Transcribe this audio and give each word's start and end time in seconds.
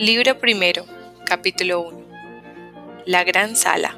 Libro 0.00 0.38
primero, 0.38 0.86
capítulo 1.26 1.82
1. 1.82 2.06
La 3.04 3.22
gran 3.22 3.54
sala. 3.54 3.94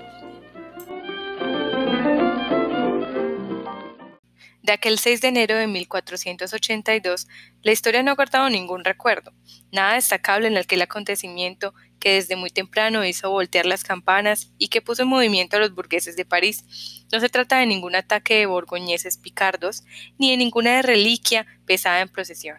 De 4.64 4.72
aquel 4.72 4.98
6 4.98 5.20
de 5.20 5.28
enero 5.28 5.54
de 5.54 5.68
1482, 5.68 7.28
la 7.62 7.70
historia 7.70 8.02
no 8.02 8.10
ha 8.10 8.16
guardado 8.16 8.50
ningún 8.50 8.82
recuerdo, 8.82 9.32
nada 9.70 9.94
destacable 9.94 10.48
en 10.48 10.58
aquel 10.58 10.82
acontecimiento 10.82 11.72
que 12.00 12.14
desde 12.14 12.34
muy 12.34 12.50
temprano 12.50 13.04
hizo 13.04 13.30
voltear 13.30 13.66
las 13.66 13.84
campanas 13.84 14.50
y 14.58 14.70
que 14.70 14.82
puso 14.82 15.02
en 15.02 15.08
movimiento 15.08 15.56
a 15.56 15.60
los 15.60 15.72
burgueses 15.72 16.16
de 16.16 16.24
París. 16.24 17.04
No 17.12 17.20
se 17.20 17.28
trata 17.28 17.60
de 17.60 17.66
ningún 17.66 17.94
ataque 17.94 18.38
de 18.38 18.46
borgoñeses 18.46 19.18
picardos, 19.18 19.84
ni 20.18 20.32
de 20.32 20.36
ninguna 20.36 20.82
reliquia 20.82 21.46
pesada 21.64 22.00
en 22.00 22.08
procesión. 22.08 22.58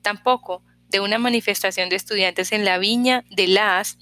Tampoco 0.00 0.62
de 0.88 1.00
una 1.00 1.18
manifestación 1.18 1.88
de 1.88 1.96
estudiantes 1.96 2.52
en 2.52 2.64
la 2.64 2.78
viña 2.78 3.24
de 3.30 3.48
Las, 3.48 3.98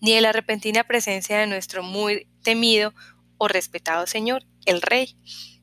ni 0.00 0.14
de 0.14 0.20
la 0.20 0.32
repentina 0.32 0.84
presencia 0.84 1.38
de 1.38 1.46
nuestro 1.46 1.82
muy 1.82 2.28
temido 2.42 2.94
o 3.38 3.48
respetado 3.48 4.06
señor, 4.06 4.44
el 4.66 4.82
rey, 4.82 5.16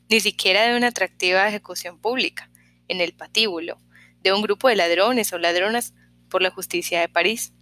ni 0.09 0.19
siquiera 0.19 0.63
de 0.63 0.77
una 0.77 0.87
atractiva 0.87 1.47
ejecución 1.47 1.99
pública, 1.99 2.49
en 2.87 3.01
el 3.01 3.13
patíbulo, 3.13 3.79
de 4.21 4.33
un 4.33 4.41
grupo 4.41 4.67
de 4.67 4.75
ladrones 4.75 5.31
o 5.33 5.37
ladronas 5.37 5.93
por 6.29 6.41
la 6.41 6.51
justicia 6.51 6.99
de 6.99 7.09
París. 7.09 7.53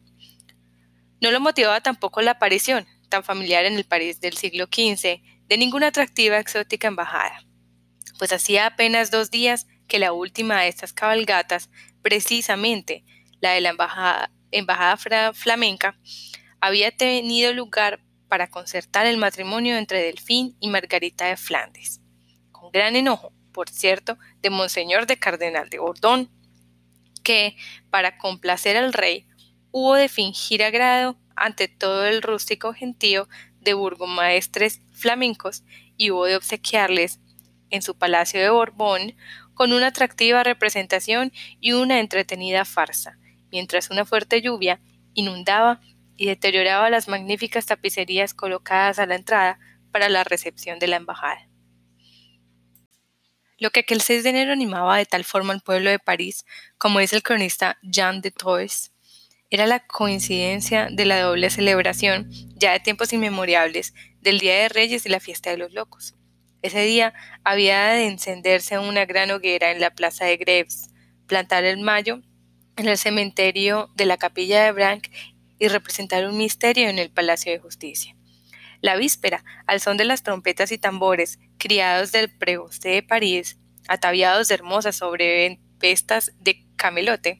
No 1.22 1.32
lo 1.32 1.40
motivaba 1.40 1.82
tampoco 1.82 2.22
la 2.22 2.32
aparición, 2.32 2.86
tan 3.10 3.24
familiar 3.24 3.66
en 3.66 3.76
el 3.76 3.86
París 3.86 4.20
del 4.20 4.38
siglo 4.38 4.66
XV, 4.66 5.22
de 5.48 5.58
ninguna 5.58 5.88
atractiva 5.88 6.40
exótica 6.40 6.88
embajada, 6.88 7.44
pues 8.18 8.34
hacía 8.34 8.66
apenas 8.66 9.12
dos 9.12 9.32
días 9.32 9.68
que 9.88 10.00
la 10.00 10.12
última 10.12 10.62
de 10.62 10.68
estas 10.68 10.94
cabalgatas, 10.94 11.70
precisamente 12.08 13.04
la 13.42 13.52
de 13.52 13.60
la 13.60 13.72
embajada, 13.72 14.32
embajada 14.52 15.34
flamenca, 15.34 16.00
había 16.62 16.96
tenido 16.96 17.52
lugar 17.52 18.00
para 18.30 18.50
concertar 18.50 19.06
el 19.06 19.18
matrimonio 19.18 19.76
entre 19.76 20.04
Delfín 20.04 20.56
y 20.62 20.70
Margarita 20.70 21.26
de 21.26 21.36
Flandes, 21.36 22.00
con 22.54 22.72
gran 22.72 22.96
enojo, 22.96 23.34
por 23.52 23.68
cierto, 23.68 24.18
de 24.42 24.50
Monseñor 24.50 25.06
de 25.06 25.20
Cardenal 25.20 25.68
de 25.68 25.80
Bordón, 25.80 26.32
que, 27.26 27.58
para 27.90 28.18
complacer 28.18 28.78
al 28.78 28.94
rey, 28.94 29.28
hubo 29.72 29.96
de 29.96 30.08
fingir 30.08 30.64
agrado 30.64 31.18
ante 31.36 31.68
todo 31.68 32.06
el 32.06 32.22
rústico 32.22 32.74
gentío 32.74 33.28
de 33.60 33.74
burgomaestres 33.74 34.82
flamencos 34.94 35.66
y 35.98 36.12
hubo 36.12 36.24
de 36.24 36.38
obsequiarles 36.38 37.20
en 37.70 37.82
su 37.82 37.98
palacio 37.98 38.40
de 38.40 38.50
Borbón 38.50 39.14
con 39.58 39.74
una 39.74 39.88
atractiva 39.88 40.44
representación 40.44 41.34
y 41.60 41.74
una 41.74 42.00
entretenida 42.00 42.64
farsa, 42.64 43.18
mientras 43.52 43.90
una 43.90 44.06
fuerte 44.06 44.40
lluvia 44.40 44.80
inundaba 45.16 45.82
y 46.16 46.28
deterioraba 46.28 46.92
las 46.92 47.08
magníficas 47.08 47.66
tapicerías 47.66 48.36
colocadas 48.36 49.00
a 49.00 49.08
la 49.08 49.16
entrada 49.16 49.60
para 49.92 50.10
la 50.10 50.24
recepción 50.24 50.78
de 50.78 50.86
la 50.86 50.98
embajada. 50.98 51.50
Lo 53.58 53.72
que 53.72 53.80
aquel 53.80 54.02
6 54.02 54.24
de 54.24 54.30
enero 54.30 54.54
animaba 54.54 54.96
de 54.96 55.08
tal 55.08 55.24
forma 55.24 55.54
al 55.54 55.62
pueblo 55.62 55.90
de 55.90 55.98
París, 55.98 56.46
como 56.78 57.00
dice 57.00 57.16
el 57.16 57.24
cronista 57.24 57.80
Jean 57.82 58.22
de 58.22 58.30
Troyes, 58.30 58.94
era 59.50 59.66
la 59.66 59.80
coincidencia 59.80 60.90
de 60.92 61.06
la 61.06 61.20
doble 61.20 61.50
celebración, 61.50 62.30
ya 62.54 62.74
de 62.74 62.80
tiempos 62.80 63.12
inmemorables, 63.12 63.96
del 64.22 64.38
Día 64.38 64.54
de 64.60 64.70
Reyes 64.70 65.08
y 65.08 65.10
la 65.10 65.20
fiesta 65.20 65.50
de 65.50 65.58
los 65.58 65.74
locos. 65.74 66.17
Ese 66.68 66.82
día 66.82 67.14
había 67.46 67.88
de 67.92 68.08
encenderse 68.08 68.78
una 68.78 69.06
gran 69.06 69.32
hoguera 69.32 69.72
en 69.72 69.80
la 69.80 69.92
plaza 69.92 70.26
de 70.26 70.36
Greves, 70.36 70.90
plantar 71.26 71.64
el 71.64 71.80
mayo 71.80 72.20
en 72.76 72.90
el 72.90 72.98
cementerio 72.98 73.90
de 73.96 74.06
la 74.06 74.18
capilla 74.18 74.66
de 74.66 74.74
Branc 74.74 75.08
y 75.60 75.70
representar 75.70 76.28
un 76.28 76.38
misterio 76.38 76.90
en 76.90 77.00
el 77.00 77.10
Palacio 77.10 77.54
de 77.54 77.60
Justicia. 77.60 78.18
La 78.82 78.98
víspera, 78.98 79.46
al 79.66 79.80
son 79.80 79.96
de 79.96 80.04
las 80.04 80.24
trompetas 80.24 80.74
y 80.74 80.78
tambores, 80.78 81.40
criados 81.58 82.12
del 82.12 82.30
pregoste 82.38 82.90
de 82.90 83.02
París, 83.02 83.58
ataviados 83.88 84.50
de 84.50 84.56
hermosas 84.56 84.98
sobrevestas 84.98 86.34
de 86.38 86.66
camelote, 86.76 87.40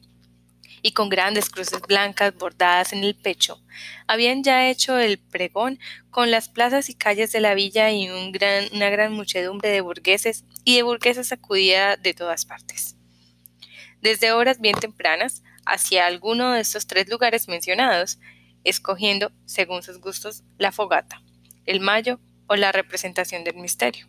y 0.82 0.92
con 0.92 1.08
grandes 1.08 1.50
cruces 1.50 1.80
blancas 1.80 2.34
bordadas 2.34 2.92
en 2.92 3.04
el 3.04 3.14
pecho. 3.14 3.62
Habían 4.06 4.42
ya 4.42 4.68
hecho 4.68 4.98
el 4.98 5.18
pregón 5.18 5.78
con 6.10 6.30
las 6.30 6.48
plazas 6.48 6.90
y 6.90 6.94
calles 6.94 7.32
de 7.32 7.40
la 7.40 7.54
villa 7.54 7.90
y 7.90 8.08
una 8.08 8.90
gran 8.90 9.12
muchedumbre 9.12 9.70
de 9.70 9.80
burgueses 9.80 10.44
y 10.64 10.76
de 10.76 10.82
burguesas 10.82 11.32
acudida 11.32 11.96
de 11.96 12.14
todas 12.14 12.44
partes. 12.44 12.96
Desde 14.00 14.32
horas 14.32 14.60
bien 14.60 14.76
tempranas, 14.76 15.42
hacia 15.64 16.06
alguno 16.06 16.52
de 16.52 16.60
estos 16.60 16.86
tres 16.86 17.08
lugares 17.08 17.46
mencionados, 17.46 18.18
escogiendo, 18.64 19.32
según 19.44 19.82
sus 19.82 20.00
gustos, 20.00 20.42
la 20.56 20.72
fogata, 20.72 21.22
el 21.66 21.80
mayo 21.80 22.20
o 22.46 22.56
la 22.56 22.72
representación 22.72 23.44
del 23.44 23.56
misterio. 23.56 24.08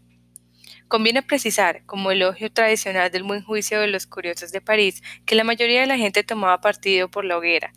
Conviene 0.90 1.22
precisar, 1.22 1.86
como 1.86 2.10
elogio 2.10 2.52
tradicional 2.52 3.12
del 3.12 3.22
buen 3.22 3.44
juicio 3.44 3.80
de 3.80 3.88
los 3.90 4.08
curiosos 4.08 4.52
de 4.52 4.60
París, 4.60 5.04
que 5.28 5.36
la 5.36 5.44
mayoría 5.44 5.82
de 5.82 5.86
la 5.86 6.00
gente 6.00 6.24
tomaba 6.24 6.62
partido 6.62 7.12
por 7.12 7.26
la 7.26 7.38
hoguera, 7.38 7.74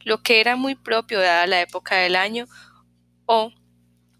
lo 0.00 0.22
que 0.22 0.40
era 0.40 0.56
muy 0.56 0.74
propio 0.74 1.20
dada 1.20 1.46
la 1.46 1.60
época 1.60 1.96
del 1.96 2.16
año 2.16 2.46
o 3.26 3.52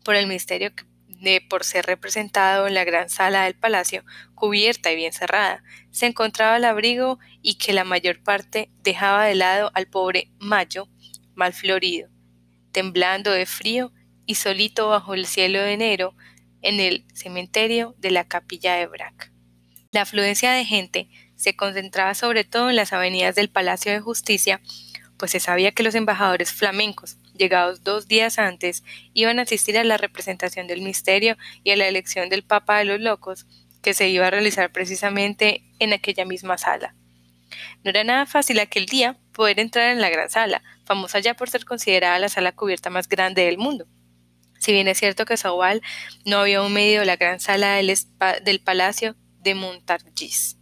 por 0.04 0.14
el 0.14 0.26
misterio 0.26 0.72
de 1.08 1.40
por 1.40 1.64
ser 1.64 1.86
representado 1.86 2.66
en 2.66 2.74
la 2.74 2.84
gran 2.84 3.08
sala 3.08 3.44
del 3.44 3.54
palacio, 3.54 4.04
cubierta 4.34 4.92
y 4.92 4.96
bien 4.96 5.14
cerrada, 5.14 5.62
se 5.90 6.04
encontraba 6.04 6.58
el 6.58 6.66
abrigo 6.66 7.18
y 7.40 7.54
que 7.54 7.72
la 7.72 7.84
mayor 7.84 8.22
parte 8.22 8.70
dejaba 8.82 9.24
de 9.24 9.36
lado 9.36 9.70
al 9.72 9.86
pobre 9.86 10.30
Mayo, 10.38 10.86
mal 11.34 11.54
florido, 11.54 12.10
temblando 12.72 13.30
de 13.30 13.46
frío 13.46 13.90
y 14.26 14.34
solito 14.34 14.90
bajo 14.90 15.14
el 15.14 15.24
cielo 15.24 15.60
de 15.60 15.72
enero, 15.72 16.14
en 16.64 16.80
el 16.80 17.04
cementerio 17.14 17.94
de 17.98 18.10
la 18.10 18.24
capilla 18.24 18.74
de 18.74 18.86
Brac. 18.86 19.30
La 19.92 20.02
afluencia 20.02 20.52
de 20.52 20.64
gente 20.64 21.08
se 21.36 21.54
concentraba 21.54 22.14
sobre 22.14 22.42
todo 22.42 22.70
en 22.70 22.76
las 22.76 22.92
avenidas 22.92 23.36
del 23.36 23.50
Palacio 23.50 23.92
de 23.92 24.00
Justicia, 24.00 24.60
pues 25.16 25.30
se 25.30 25.40
sabía 25.40 25.72
que 25.72 25.82
los 25.84 25.94
embajadores 25.94 26.52
flamencos, 26.52 27.18
llegados 27.36 27.84
dos 27.84 28.08
días 28.08 28.38
antes, 28.38 28.82
iban 29.12 29.38
a 29.38 29.42
asistir 29.42 29.78
a 29.78 29.84
la 29.84 29.96
representación 29.96 30.66
del 30.66 30.82
misterio 30.82 31.36
y 31.62 31.70
a 31.70 31.76
la 31.76 31.86
elección 31.86 32.28
del 32.28 32.42
Papa 32.42 32.78
de 32.78 32.86
los 32.86 33.00
Locos, 33.00 33.46
que 33.82 33.94
se 33.94 34.08
iba 34.08 34.26
a 34.26 34.30
realizar 34.30 34.72
precisamente 34.72 35.62
en 35.78 35.92
aquella 35.92 36.24
misma 36.24 36.58
sala. 36.58 36.94
No 37.84 37.90
era 37.90 38.02
nada 38.02 38.26
fácil 38.26 38.58
aquel 38.58 38.86
día 38.86 39.18
poder 39.32 39.60
entrar 39.60 39.90
en 39.90 40.00
la 40.00 40.08
gran 40.08 40.30
sala, 40.30 40.62
famosa 40.84 41.20
ya 41.20 41.34
por 41.34 41.50
ser 41.50 41.64
considerada 41.64 42.18
la 42.18 42.28
sala 42.28 42.52
cubierta 42.52 42.90
más 42.90 43.08
grande 43.08 43.44
del 43.44 43.58
mundo. 43.58 43.86
Si 44.64 44.72
bien 44.72 44.88
es 44.88 44.96
cierto 44.96 45.26
que 45.26 45.36
Saúl 45.36 45.82
no 46.24 46.38
había 46.38 46.62
un 46.62 46.72
medio 46.72 47.00
de 47.00 47.04
la 47.04 47.16
gran 47.16 47.38
sala 47.38 47.74
del, 47.74 47.94
del 48.44 48.60
palacio 48.60 49.14
de 49.40 49.54
Montargis. 49.54 50.56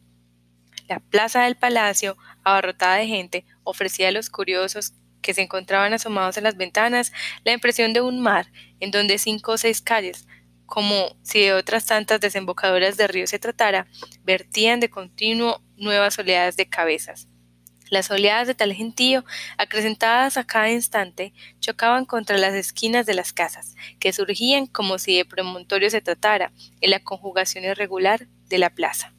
La 0.88 0.98
plaza 0.98 1.44
del 1.44 1.54
palacio, 1.54 2.16
abarrotada 2.42 2.96
de 2.96 3.06
gente, 3.06 3.44
ofrecía 3.62 4.08
a 4.08 4.10
los 4.10 4.28
curiosos 4.28 4.94
que 5.20 5.34
se 5.34 5.42
encontraban 5.42 5.92
asomados 5.92 6.36
en 6.36 6.42
las 6.42 6.56
ventanas 6.56 7.12
la 7.44 7.52
impresión 7.52 7.92
de 7.92 8.00
un 8.00 8.18
mar 8.18 8.50
en 8.80 8.90
donde 8.90 9.18
cinco 9.18 9.52
o 9.52 9.56
seis 9.56 9.80
calles, 9.80 10.26
como 10.66 11.16
si 11.22 11.42
de 11.42 11.52
otras 11.52 11.86
tantas 11.86 12.20
desembocadoras 12.20 12.96
de 12.96 13.06
río 13.06 13.28
se 13.28 13.38
tratara, 13.38 13.86
vertían 14.24 14.80
de 14.80 14.90
continuo 14.90 15.62
nuevas 15.76 16.18
oleadas 16.18 16.56
de 16.56 16.68
cabezas. 16.68 17.28
Las 17.92 18.10
oleadas 18.10 18.46
de 18.46 18.54
tal 18.54 18.72
gentío, 18.72 19.22
acrecentadas 19.58 20.38
a 20.38 20.44
cada 20.44 20.70
instante, 20.70 21.34
chocaban 21.60 22.06
contra 22.06 22.38
las 22.38 22.54
esquinas 22.54 23.04
de 23.04 23.12
las 23.12 23.34
casas, 23.34 23.74
que 24.00 24.14
surgían 24.14 24.66
como 24.66 24.98
si 24.98 25.18
de 25.18 25.26
promontorio 25.26 25.90
se 25.90 26.00
tratara, 26.00 26.52
en 26.80 26.90
la 26.90 27.00
conjugación 27.00 27.64
irregular 27.64 28.28
de 28.48 28.56
la 28.56 28.70
plaza. 28.70 29.12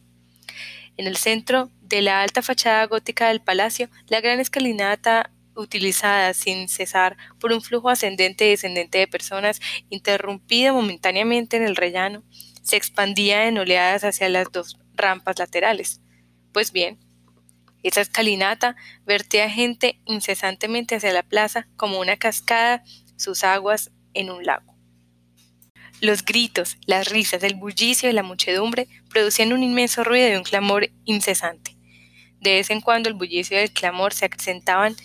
En 0.97 1.05
el 1.05 1.17
centro 1.17 1.69
de 1.83 2.01
la 2.01 2.23
alta 2.23 2.41
fachada 2.41 2.87
gótica 2.87 3.27
del 3.27 3.41
palacio, 3.41 3.89
la 4.07 4.21
gran 4.21 4.39
escalinata 4.39 5.29
utilizada 5.55 6.33
sin 6.33 6.67
cesar 6.67 7.15
por 7.39 7.53
un 7.53 7.61
flujo 7.61 7.91
ascendente 7.91 8.47
y 8.47 8.49
descendente 8.49 8.97
de 8.97 9.07
personas, 9.07 9.61
interrumpido 9.91 10.73
momentáneamente 10.73 11.57
en 11.57 11.63
el 11.63 11.75
rellano, 11.75 12.23
se 12.63 12.77
expandía 12.77 13.47
en 13.47 13.59
oleadas 13.59 14.03
hacia 14.03 14.29
las 14.29 14.51
dos 14.51 14.79
rampas 14.95 15.37
laterales. 15.37 16.01
Pues 16.51 16.71
bien, 16.71 16.97
esa 17.83 18.01
escalinata 18.01 18.75
vertía 19.06 19.50
gente 19.50 20.01
incesantemente 20.06 20.95
hacia 20.95 21.13
la 21.13 21.24
plaza 21.24 21.68
como 21.75 22.00
una 22.00 22.18
cascada, 22.18 22.83
sus 23.18 23.44
aguas 23.44 23.91
en 24.13 24.31
un 24.31 24.44
lago. 24.44 24.74
Los 26.01 26.25
gritos, 26.25 26.77
las 26.85 27.09
risas, 27.09 27.44
el 27.44 27.56
bullicio 27.56 28.07
de 28.09 28.13
la 28.13 28.24
muchedumbre 28.24 28.88
producían 29.09 29.53
un 29.53 29.63
inmenso 29.63 30.03
ruido 30.03 30.30
y 30.30 30.35
un 30.35 30.44
clamor 30.44 30.89
incesante. 31.06 31.77
De 32.39 32.56
vez 32.56 32.69
en 32.71 32.81
cuando 32.81 33.07
el 33.07 33.15
bullicio 33.15 33.57
y 33.57 33.63
el 33.63 33.71
clamor 33.71 34.13
se 34.13 34.25
acrecentaban 34.25 34.95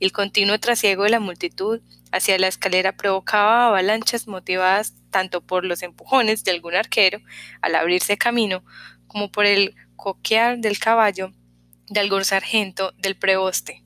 y 0.00 0.04
el 0.04 0.12
continuo 0.12 0.58
trasiego 0.58 1.04
de 1.04 1.10
la 1.10 1.20
multitud 1.20 1.80
hacia 2.10 2.38
la 2.38 2.48
escalera 2.48 2.96
provocaba 2.96 3.66
avalanchas 3.66 4.26
motivadas 4.26 4.94
tanto 5.10 5.40
por 5.42 5.64
los 5.64 5.82
empujones 5.82 6.44
de 6.44 6.52
algún 6.52 6.74
arquero 6.74 7.20
al 7.60 7.74
abrirse 7.74 8.16
camino 8.16 8.64
como 9.06 9.30
por 9.30 9.46
el 9.46 9.74
coquear 9.96 10.58
del 10.58 10.78
caballo 10.78 11.32
de 11.90 12.00
algún 12.00 12.24
sargento 12.24 12.92
del 12.98 13.16
preboste. 13.16 13.82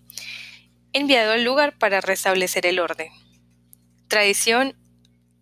enviado 0.95 1.33
al 1.33 1.43
lugar 1.43 1.79
para 1.79 2.03
restablecer 2.03 2.67
el 2.67 2.79
orden. 2.79 3.11
Tradición 4.09 4.77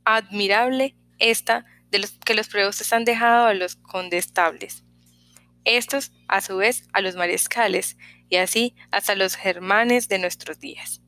admirable 0.05 0.95
esta 1.19 1.67
de 1.91 1.99
los 1.99 2.13
que 2.13 2.35
los 2.35 2.49
prebostes 2.49 2.93
han 2.93 3.05
dejado 3.05 3.47
a 3.47 3.55
los 3.55 3.75
condestables. 3.75 4.85
Estos, 5.65 6.13
a 6.29 6.41
su 6.41 6.57
vez, 6.57 6.89
a 6.93 7.01
los 7.01 7.17
mariscales, 7.17 7.97
y 8.29 8.37
así 8.37 8.77
hasta 8.93 9.17
los 9.17 9.35
germanes 9.35 10.09
de 10.09 10.21
nuestros 10.21 10.61
días. 10.61 11.03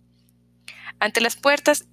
Ante 0.98 1.20
las 1.20 1.37
puertas, 1.37 1.87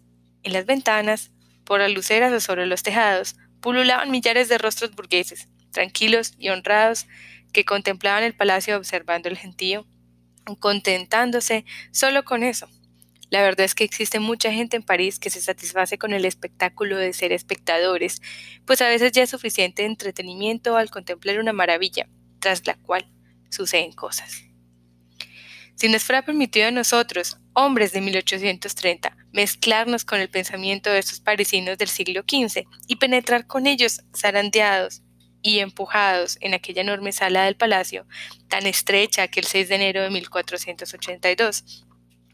en 0.44 0.54
las 0.54 0.66
ventanas, 0.66 1.32
por 1.66 1.80
las 1.80 1.92
luceras 1.92 2.34
o 2.34 2.40
sobre 2.40 2.66
los 2.66 2.82
tejados, 2.82 3.36
pululaban 3.62 4.10
millares 4.12 4.50
de 4.50 4.58
rostros 4.58 4.96
burgueses, 4.96 5.48
tranquilos 5.72 6.34
y 6.38 6.50
honrados, 6.50 7.08
que 7.52 7.66
contemplaban 7.66 8.24
el 8.24 8.36
palacio 8.36 8.78
observando 8.78 9.30
el 9.30 9.38
gentío, 9.38 9.86
contentándose 10.60 11.66
solo 11.92 12.24
con 12.24 12.44
eso. 12.44 12.70
La 13.30 13.42
verdad 13.44 13.66
es 13.66 13.76
que 13.76 13.84
existe 13.84 14.20
mucha 14.20 14.52
gente 14.52 14.76
en 14.76 14.84
París 14.84 15.20
que 15.20 15.30
se 15.30 15.42
satisface 15.42 16.00
con 16.00 16.14
el 16.14 16.26
espectáculo 16.26 16.98
de 16.98 17.14
ser 17.14 17.32
espectadores, 17.32 18.22
pues 18.66 18.82
a 18.82 18.88
veces 18.88 19.12
ya 19.12 19.24
es 19.24 19.30
suficiente 19.30 19.86
entretenimiento 19.86 20.78
al 20.78 20.90
contemplar 20.90 21.40
una 21.40 21.54
maravilla, 21.54 22.10
tras 22.40 22.66
la 22.66 22.76
cual 22.76 23.08
suceden 23.50 23.92
cosas. 23.92 24.44
Si 25.76 25.88
nos 25.88 26.04
fuera 26.04 26.26
permitido 26.26 26.68
a 26.68 26.72
nosotros, 26.72 27.38
hombres 27.54 27.92
de 27.94 28.02
1830, 28.02 29.16
mezclarnos 29.32 30.06
con 30.06 30.20
el 30.20 30.30
pensamiento 30.30 30.90
de 30.90 31.00
estos 31.00 31.20
parisinos 31.20 31.78
del 31.78 31.88
siglo 31.88 32.24
XV 32.28 32.66
y 32.88 32.96
penetrar 32.96 33.46
con 33.48 33.68
ellos 33.68 34.02
zarandeados 34.18 35.04
y 35.42 35.60
empujados 35.60 36.38
en 36.42 36.54
aquella 36.54 36.82
enorme 36.82 37.12
sala 37.12 37.46
del 37.46 37.56
palacio, 37.56 38.06
tan 38.48 38.66
estrecha 38.66 39.28
que 39.28 39.40
el 39.40 39.46
6 39.46 39.70
de 39.70 39.76
enero 39.76 40.02
de 40.02 40.10
1482 40.10 41.86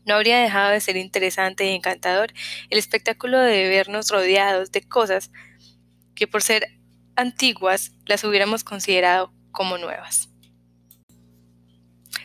no 0.06 0.16
habría 0.16 0.40
dejado 0.40 0.72
de 0.72 0.82
ser 0.82 0.98
interesante 0.98 1.66
y 1.66 1.76
encantador 1.76 2.32
el 2.70 2.78
espectáculo 2.78 3.40
de 3.40 3.70
vernos 3.70 4.10
rodeados 4.10 4.72
de 4.72 4.82
cosas 4.82 5.32
que 6.14 6.28
por 6.28 6.42
ser 6.42 6.68
antiguas 7.16 7.92
las 8.06 8.24
hubiéramos 8.24 8.64
considerado 8.64 9.34
como 9.52 9.78
nuevas. 9.78 10.30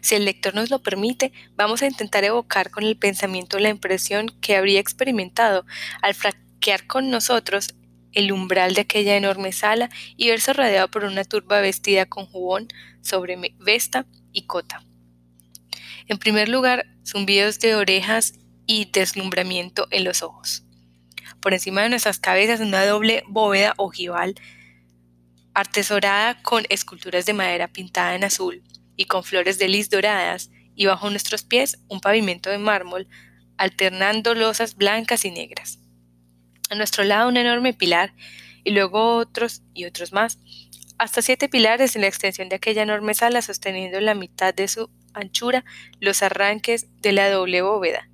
Si 0.03 0.15
el 0.15 0.25
lector 0.25 0.55
nos 0.55 0.71
lo 0.71 0.83
permite, 0.83 1.33
vamos 1.57 1.83
a 1.83 1.87
intentar 1.87 2.25
evocar 2.25 2.71
con 2.71 2.85
el 2.85 2.97
pensamiento 2.97 3.59
la 3.59 3.69
impresión 3.69 4.29
que 4.41 4.57
habría 4.57 4.81
experimentado 4.81 5.67
al 6.01 6.15
fraquear 6.15 6.87
con 6.87 7.11
nosotros 7.11 7.75
el 8.13 8.33
umbral 8.33 8.75
de 8.75 8.83
aquella 8.83 9.17
enorme 9.17 9.53
sala 9.53 9.91
y 10.17 10.29
verse 10.29 10.53
rodeado 10.53 10.91
por 10.91 11.05
una 11.05 11.25
turba 11.25 11.61
vestida 11.61 12.07
con 12.07 12.27
jubón 12.27 12.69
sobre 13.03 13.37
vesta 13.59 14.07
y 14.33 14.43
cota. 14.43 14.85
En 16.09 16.19
primer 16.19 16.49
lugar, 16.49 16.87
zumbidos 17.07 17.61
de 17.61 17.75
orejas 17.75 18.35
y 18.67 18.91
deslumbramiento 18.93 19.87
en 19.91 20.05
los 20.05 20.23
ojos. 20.23 20.65
Por 21.41 21.55
encima 21.55 21.83
de 21.83 21.89
nuestras 21.89 22.19
cabezas 22.19 22.61
una 22.61 22.85
doble 22.85 23.23
bóveda 23.27 23.75
ojival 23.77 24.35
artesorada 25.55 26.41
con 26.43 26.65
esculturas 26.69 27.27
de 27.27 27.33
madera 27.33 27.69
pintada 27.69 28.15
en 28.15 28.25
azul 28.25 28.63
y 28.97 29.07
con 29.07 29.25
flores 29.25 29.59
de 29.59 29.69
lis 29.69 29.91
doradas, 29.91 30.51
y 30.75 30.87
bajo 30.87 31.11
nuestros 31.11 31.43
pies 31.43 31.79
un 31.89 32.01
pavimento 32.01 32.49
de 32.49 32.59
mármol, 32.59 33.09
alternando 33.59 34.35
losas 34.35 34.77
blancas 34.77 35.25
y 35.25 35.31
negras. 35.31 35.80
A 36.71 36.77
nuestro 36.77 37.05
lado 37.05 37.29
un 37.29 37.37
enorme 37.37 37.75
pilar, 37.75 38.15
y 38.63 38.71
luego 38.71 39.17
otros 39.17 39.63
y 39.75 39.85
otros 39.85 40.13
más, 40.13 40.39
hasta 40.99 41.21
siete 41.21 41.49
pilares 41.49 41.97
en 41.97 42.03
la 42.03 42.09
extensión 42.09 42.49
de 42.49 42.57
aquella 42.57 42.83
enorme 42.83 43.15
sala 43.15 43.43
sosteniendo 43.43 43.99
en 43.99 44.05
la 44.05 44.15
mitad 44.15 44.55
de 44.55 44.69
su 44.69 44.89
anchura 45.13 45.65
los 45.99 46.23
arranques 46.23 46.87
de 47.01 47.13
la 47.13 47.29
doble 47.29 47.63
bóveda, 47.63 48.09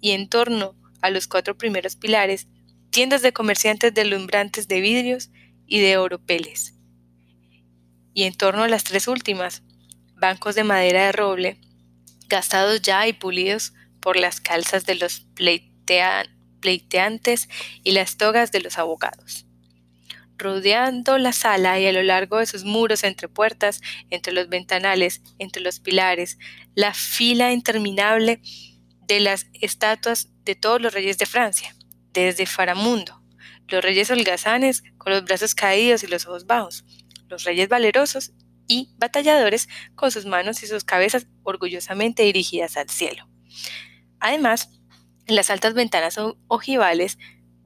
y 0.00 0.12
en 0.12 0.28
torno 0.28 0.76
a 1.02 1.10
los 1.10 1.26
cuatro 1.26 1.58
primeros 1.58 1.96
pilares, 1.96 2.46
tiendas 2.90 3.22
de 3.22 3.32
comerciantes 3.32 3.92
deslumbrantes 3.92 4.68
de 4.68 4.80
vidrios 4.80 5.30
y 5.66 5.80
de 5.80 5.96
oropeles. 5.96 6.74
Y 8.14 8.22
en 8.22 8.34
torno 8.34 8.62
a 8.62 8.68
las 8.68 8.84
tres 8.84 9.08
últimas, 9.08 9.62
bancos 10.14 10.54
de 10.54 10.64
madera 10.64 11.06
de 11.06 11.12
roble, 11.12 11.60
gastados 12.28 12.82
ya 12.82 13.06
y 13.08 13.12
pulidos 13.12 13.74
por 14.00 14.16
las 14.16 14.40
calzas 14.40 14.86
de 14.86 14.94
los 14.94 15.26
pleiteantes 16.66 17.48
y 17.84 17.92
las 17.92 18.16
togas 18.16 18.50
de 18.50 18.60
los 18.60 18.76
abogados 18.76 19.46
rodeando 20.38 21.16
la 21.16 21.32
sala 21.32 21.80
y 21.80 21.86
a 21.86 21.92
lo 21.92 22.02
largo 22.02 22.38
de 22.40 22.44
sus 22.44 22.64
muros 22.64 23.04
entre 23.04 23.26
puertas, 23.26 23.80
entre 24.10 24.34
los 24.34 24.50
ventanales, 24.50 25.22
entre 25.38 25.62
los 25.62 25.80
pilares, 25.80 26.36
la 26.74 26.92
fila 26.92 27.52
interminable 27.52 28.42
de 29.06 29.20
las 29.20 29.46
estatuas 29.54 30.28
de 30.44 30.54
todos 30.54 30.82
los 30.82 30.92
reyes 30.92 31.16
de 31.16 31.24
Francia, 31.24 31.74
desde 32.12 32.44
Faramundo, 32.44 33.22
los 33.68 33.82
reyes 33.82 34.10
holgazanes 34.10 34.82
con 34.98 35.14
los 35.14 35.24
brazos 35.24 35.54
caídos 35.54 36.02
y 36.02 36.06
los 36.06 36.26
ojos 36.26 36.46
bajos, 36.46 36.84
los 37.30 37.44
reyes 37.44 37.70
valerosos 37.70 38.32
y 38.68 38.94
batalladores 38.98 39.70
con 39.94 40.10
sus 40.10 40.26
manos 40.26 40.62
y 40.62 40.66
sus 40.66 40.84
cabezas 40.84 41.28
orgullosamente 41.44 42.24
dirigidas 42.24 42.76
al 42.76 42.90
cielo. 42.90 43.26
Además, 44.20 44.75
en 45.26 45.34
las 45.34 45.50
altas 45.50 45.74
ventanas 45.74 46.18
ojivales 46.48 47.18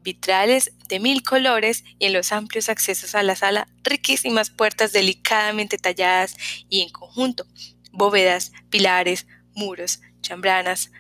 vitrales 0.02 0.72
de 0.88 0.98
mil 0.98 1.22
colores 1.22 1.84
y 1.98 2.06
en 2.06 2.12
los 2.12 2.32
amplios 2.32 2.68
accesos 2.68 3.14
a 3.14 3.22
la 3.22 3.36
sala 3.36 3.68
riquísimas 3.82 4.50
puertas 4.50 4.92
delicadamente 4.92 5.78
talladas 5.78 6.36
y 6.68 6.82
en 6.82 6.90
conjunto, 6.90 7.46
bóvedas, 7.92 8.52
pilares, 8.70 9.26
muros, 9.54 10.00
chambranas, 10.22 10.90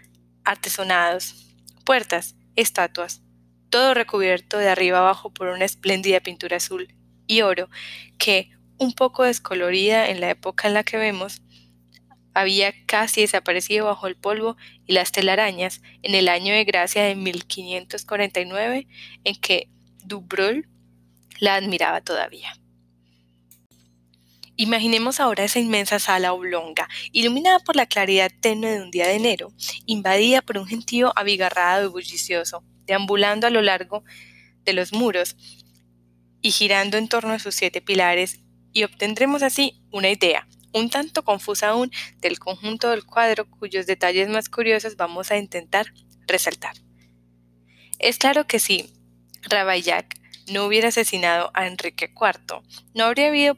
artesonados, 0.44 1.46
puertas, 1.84 2.34
estatuas, 2.56 3.22
todo 3.70 3.94
recubierto 3.94 4.58
de 4.58 4.68
arriba 4.68 4.98
abajo 4.98 5.32
por 5.32 5.48
una 5.48 5.64
espléndida 5.64 6.20
pintura 6.20 6.56
azul 6.56 6.94
y 7.26 7.42
oro 7.42 7.68
que, 8.18 8.50
un 8.78 8.92
poco 8.92 9.24
descolorida 9.24 10.08
en 10.08 10.20
la 10.20 10.30
época 10.30 10.66
en 10.66 10.74
la 10.74 10.84
que 10.84 10.96
vemos, 10.96 11.42
había 12.34 12.72
casi 12.86 13.22
desaparecido 13.22 13.86
bajo 13.86 14.06
el 14.06 14.16
polvo 14.16 14.56
y 14.86 14.92
las 14.92 15.12
telarañas 15.12 15.80
en 16.02 16.14
el 16.14 16.28
año 16.28 16.54
de 16.54 16.64
gracia 16.64 17.02
de 17.02 17.14
1549 17.14 18.86
en 19.24 19.34
que 19.36 19.68
Dubrul 20.04 20.68
la 21.38 21.56
admiraba 21.56 22.00
todavía. 22.00 22.52
Imaginemos 24.56 25.20
ahora 25.20 25.44
esa 25.44 25.58
inmensa 25.58 25.98
sala 25.98 26.34
oblonga, 26.34 26.86
iluminada 27.12 27.60
por 27.60 27.76
la 27.76 27.86
claridad 27.86 28.30
tenue 28.40 28.72
de 28.72 28.82
un 28.82 28.90
día 28.90 29.06
de 29.06 29.14
enero, 29.14 29.52
invadida 29.86 30.42
por 30.42 30.58
un 30.58 30.66
gentío 30.66 31.14
abigarrado 31.16 31.86
y 31.86 31.90
bullicioso, 31.90 32.62
deambulando 32.86 33.46
a 33.46 33.50
lo 33.50 33.62
largo 33.62 34.04
de 34.64 34.74
los 34.74 34.92
muros 34.92 35.36
y 36.42 36.50
girando 36.50 36.98
en 36.98 37.08
torno 37.08 37.32
a 37.32 37.38
sus 37.38 37.54
siete 37.54 37.80
pilares, 37.80 38.40
y 38.72 38.84
obtendremos 38.84 39.42
así 39.42 39.82
una 39.90 40.10
idea 40.10 40.46
un 40.72 40.90
tanto 40.90 41.24
confusa 41.24 41.68
aún 41.68 41.90
del 42.20 42.38
conjunto 42.38 42.90
del 42.90 43.04
cuadro 43.04 43.48
cuyos 43.48 43.86
detalles 43.86 44.28
más 44.28 44.48
curiosos 44.48 44.96
vamos 44.96 45.30
a 45.30 45.38
intentar 45.38 45.92
resaltar. 46.26 46.74
Es 47.98 48.18
claro 48.18 48.46
que 48.46 48.58
si 48.58 48.92
Ravaillac 49.42 50.18
no 50.52 50.64
hubiera 50.64 50.88
asesinado 50.88 51.50
a 51.54 51.66
Enrique 51.66 52.12
IV, 52.14 52.62
no 52.94 53.04
habría 53.04 53.28
habido 53.28 53.56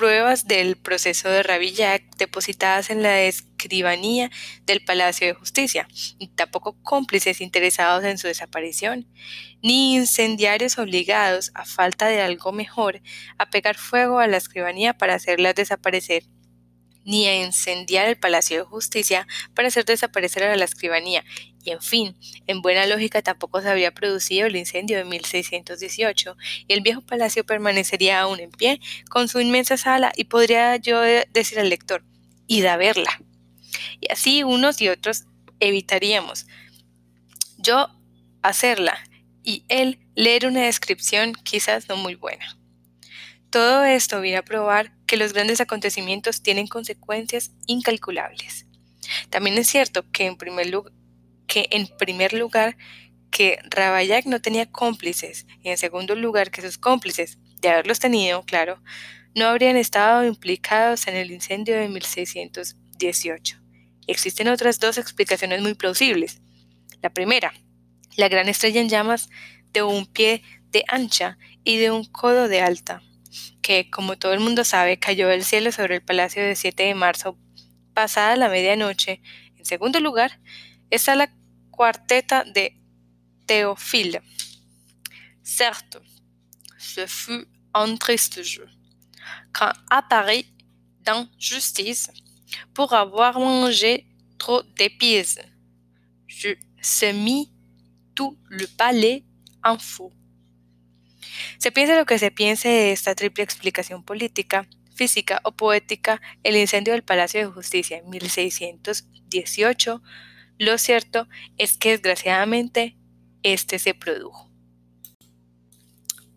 pruebas 0.00 0.46
del 0.46 0.78
proceso 0.78 1.28
de 1.28 1.42
Ravillac 1.42 2.02
depositadas 2.16 2.88
en 2.88 3.02
la 3.02 3.20
escribanía 3.20 4.30
del 4.64 4.82
Palacio 4.82 5.26
de 5.26 5.34
Justicia, 5.34 5.86
ni 6.18 6.26
tampoco 6.26 6.74
cómplices 6.82 7.42
interesados 7.42 8.02
en 8.04 8.16
su 8.16 8.26
desaparición, 8.26 9.06
ni 9.62 9.94
incendiarios 9.94 10.78
obligados, 10.78 11.50
a 11.52 11.66
falta 11.66 12.06
de 12.06 12.22
algo 12.22 12.50
mejor, 12.50 13.02
a 13.36 13.50
pegar 13.50 13.76
fuego 13.76 14.20
a 14.20 14.26
la 14.26 14.38
escribanía 14.38 14.96
para 14.96 15.16
hacerla 15.16 15.52
desaparecer 15.52 16.22
ni 17.04 17.26
a 17.26 17.44
incendiar 17.44 18.08
el 18.08 18.16
Palacio 18.16 18.56
de 18.56 18.64
Justicia 18.64 19.26
para 19.54 19.68
hacer 19.68 19.84
desaparecer 19.84 20.44
a 20.44 20.56
la 20.56 20.64
escribanía, 20.64 21.24
y 21.62 21.70
en 21.70 21.80
fin, 21.80 22.16
en 22.46 22.62
buena 22.62 22.86
lógica 22.86 23.22
tampoco 23.22 23.60
se 23.60 23.68
había 23.68 23.92
producido 23.92 24.46
el 24.46 24.56
incendio 24.56 24.96
de 24.96 25.04
1618, 25.04 26.36
y 26.66 26.72
el 26.72 26.80
viejo 26.80 27.00
palacio 27.02 27.44
permanecería 27.44 28.20
aún 28.20 28.40
en 28.40 28.50
pie, 28.50 28.80
con 29.08 29.28
su 29.28 29.40
inmensa 29.40 29.76
sala, 29.76 30.12
y 30.16 30.24
podría 30.24 30.76
yo 30.76 31.00
decir 31.00 31.58
al 31.58 31.68
lector, 31.68 32.04
id 32.46 32.64
a 32.66 32.76
verla. 32.76 33.20
Y 34.00 34.10
así 34.12 34.42
unos 34.42 34.80
y 34.80 34.88
otros 34.88 35.24
evitaríamos. 35.60 36.46
Yo 37.58 37.88
hacerla 38.42 38.98
y 39.42 39.64
él 39.68 39.98
leer 40.14 40.46
una 40.46 40.62
descripción 40.62 41.34
quizás 41.34 41.88
no 41.88 41.96
muy 41.96 42.14
buena. 42.14 42.56
Todo 43.50 43.84
esto 43.84 44.20
viene 44.20 44.38
a 44.38 44.44
probar 44.44 44.92
que 45.06 45.16
los 45.16 45.32
grandes 45.32 45.60
acontecimientos 45.60 46.42
tienen 46.42 46.68
consecuencias 46.68 47.50
incalculables. 47.66 48.66
También 49.28 49.58
es 49.58 49.66
cierto 49.66 50.04
que 50.12 50.26
en 50.26 50.36
primer, 50.36 50.70
lugar, 50.70 50.92
que, 51.50 51.66
en 51.72 51.88
primer 51.98 52.32
lugar 52.32 52.76
que 53.32 53.58
Ravaillac 53.68 54.24
no 54.26 54.40
tenía 54.40 54.70
cómplices 54.70 55.46
y 55.62 55.70
en 55.70 55.78
segundo 55.78 56.14
lugar 56.14 56.52
que 56.52 56.62
sus 56.62 56.78
cómplices, 56.78 57.38
de 57.60 57.68
haberlos 57.68 57.98
tenido, 57.98 58.44
claro, 58.44 58.80
no 59.34 59.46
habrían 59.46 59.76
estado 59.76 60.24
implicados 60.24 61.08
en 61.08 61.16
el 61.16 61.32
incendio 61.32 61.76
de 61.76 61.88
1618. 61.88 63.58
Existen 64.06 64.46
otras 64.46 64.78
dos 64.78 64.96
explicaciones 64.96 65.60
muy 65.60 65.74
plausibles. 65.74 66.40
La 67.02 67.10
primera, 67.10 67.52
la 68.16 68.28
gran 68.28 68.48
estrella 68.48 68.80
en 68.80 68.88
llamas 68.88 69.28
de 69.72 69.82
un 69.82 70.06
pie 70.06 70.42
de 70.70 70.84
ancha 70.86 71.36
y 71.64 71.78
de 71.78 71.90
un 71.90 72.04
codo 72.04 72.46
de 72.46 72.60
alta, 72.60 73.02
que, 73.60 73.90
como 73.90 74.16
todo 74.16 74.32
el 74.32 74.40
mundo 74.40 74.62
sabe, 74.62 75.00
cayó 75.00 75.26
del 75.26 75.44
cielo 75.44 75.72
sobre 75.72 75.96
el 75.96 76.02
palacio 76.02 76.44
de 76.44 76.54
7 76.54 76.84
de 76.84 76.94
marzo, 76.94 77.36
pasada 77.92 78.36
la 78.36 78.48
medianoche. 78.48 79.20
En 79.58 79.64
segundo 79.64 79.98
lugar, 80.00 80.40
está 80.90 81.14
la 81.14 81.32
cuarteta 81.80 82.44
de 82.44 82.72
Théophile. 83.46 84.20
Certes, 85.42 85.96
ce 86.76 87.06
fut 87.06 87.46
un 87.72 87.96
triste 87.96 88.42
jeu. 88.42 88.68
Quand 89.54 89.72
à 89.88 90.02
Paris, 90.02 90.44
justice, 91.38 92.10
pour 92.74 92.92
avoir 92.92 93.40
mangé 93.40 94.04
trop 94.36 94.62
d'épices, 94.76 95.40
je 96.26 96.50
se 96.82 97.12
mit 97.12 97.50
tout 98.14 98.36
le 98.50 98.66
palais 98.66 99.24
en 99.64 99.78
fou. 99.78 100.12
Se 101.58 101.70
piensa 101.70 101.96
lo 101.96 102.04
que 102.04 102.18
se 102.18 102.30
piense 102.30 102.68
de 102.68 102.92
esta 102.92 103.14
triple 103.14 103.42
explicación 103.42 104.04
política, 104.04 104.66
física 104.94 105.40
o 105.44 105.52
poética, 105.52 106.20
el 106.42 106.56
incendio 106.56 106.92
del 106.92 107.04
Palacio 107.04 107.40
de 107.40 107.46
Justicia 107.46 107.96
en 107.96 108.10
1618, 108.10 110.02
lo 110.60 110.76
cierto 110.76 111.26
es 111.56 111.78
que 111.78 111.92
desgraciadamente 111.92 112.94
este 113.42 113.78
se 113.78 113.94
produjo. 113.94 114.50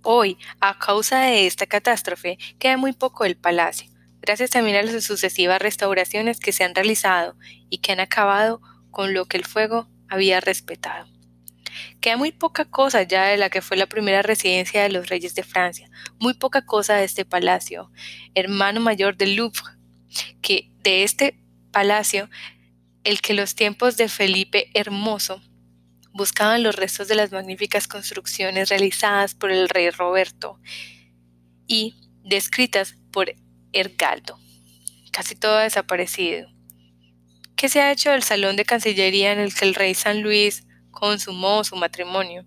Hoy, 0.02 0.38
a 0.62 0.80
causa 0.80 1.20
de 1.20 1.46
esta 1.46 1.66
catástrofe, 1.66 2.38
queda 2.58 2.78
muy 2.78 2.94
poco 2.94 3.26
del 3.26 3.36
palacio, 3.36 3.92
gracias 4.22 4.52
también 4.52 4.78
a 4.78 4.84
las 4.84 5.04
sucesivas 5.04 5.62
restauraciones 5.62 6.40
que 6.40 6.54
se 6.54 6.64
han 6.64 6.74
realizado 6.74 7.36
y 7.70 7.80
que 7.80 7.92
han 7.92 8.00
acabado 8.00 8.62
con 8.92 9.14
lo 9.14 9.26
que 9.26 9.36
el 9.36 9.44
fuego 9.44 9.90
había 10.08 10.40
respetado. 10.40 11.06
Queda 12.00 12.16
muy 12.16 12.32
poca 12.32 12.64
cosa 12.64 13.04
ya 13.04 13.26
de 13.26 13.36
la 13.36 13.50
que 13.50 13.62
fue 13.62 13.76
la 13.76 13.88
primera 13.88 14.22
residencia 14.22 14.84
de 14.84 14.90
los 14.90 15.10
reyes 15.10 15.36
de 15.36 15.44
Francia, 15.44 15.90
muy 16.18 16.34
poca 16.34 16.66
cosa 16.66 16.96
de 16.96 17.04
este 17.04 17.26
palacio, 17.26 17.92
hermano 18.36 18.80
mayor 18.80 19.18
del 19.18 19.36
Louvre, 19.36 19.64
que 20.42 20.72
de 20.82 21.04
este 21.04 21.38
palacio, 21.72 22.30
el 23.04 23.22
que 23.22 23.34
los 23.34 23.56
tiempos 23.56 23.98
de 23.98 24.08
Felipe 24.08 24.70
Hermoso 24.74 25.42
buscaban 26.14 26.64
los 26.64 26.76
restos 26.76 27.08
de 27.08 27.16
las 27.16 27.32
magníficas 27.32 27.88
construcciones 27.88 28.70
realizadas 28.70 29.34
por 29.36 29.52
el 29.52 29.68
rey 29.68 29.90
Roberto 29.90 30.60
y 31.68 31.96
descritas 32.24 32.96
por 33.12 33.34
Ergaldo. 33.74 34.40
Casi 35.12 35.36
todo 35.36 35.58
ha 35.58 35.64
desaparecido. 35.64 36.50
¿Qué 37.56 37.70
se 37.70 37.82
ha 37.82 37.92
hecho 37.92 38.12
del 38.12 38.24
salón 38.24 38.56
de 38.56 38.66
Cancillería 38.66 39.32
en 39.32 39.40
el 39.40 39.54
que 39.54 39.66
el 39.66 39.76
rey 39.76 39.94
San 39.96 40.22
Luis 40.22 40.66
consumó 40.92 41.64
su 41.64 41.76
matrimonio? 41.76 42.46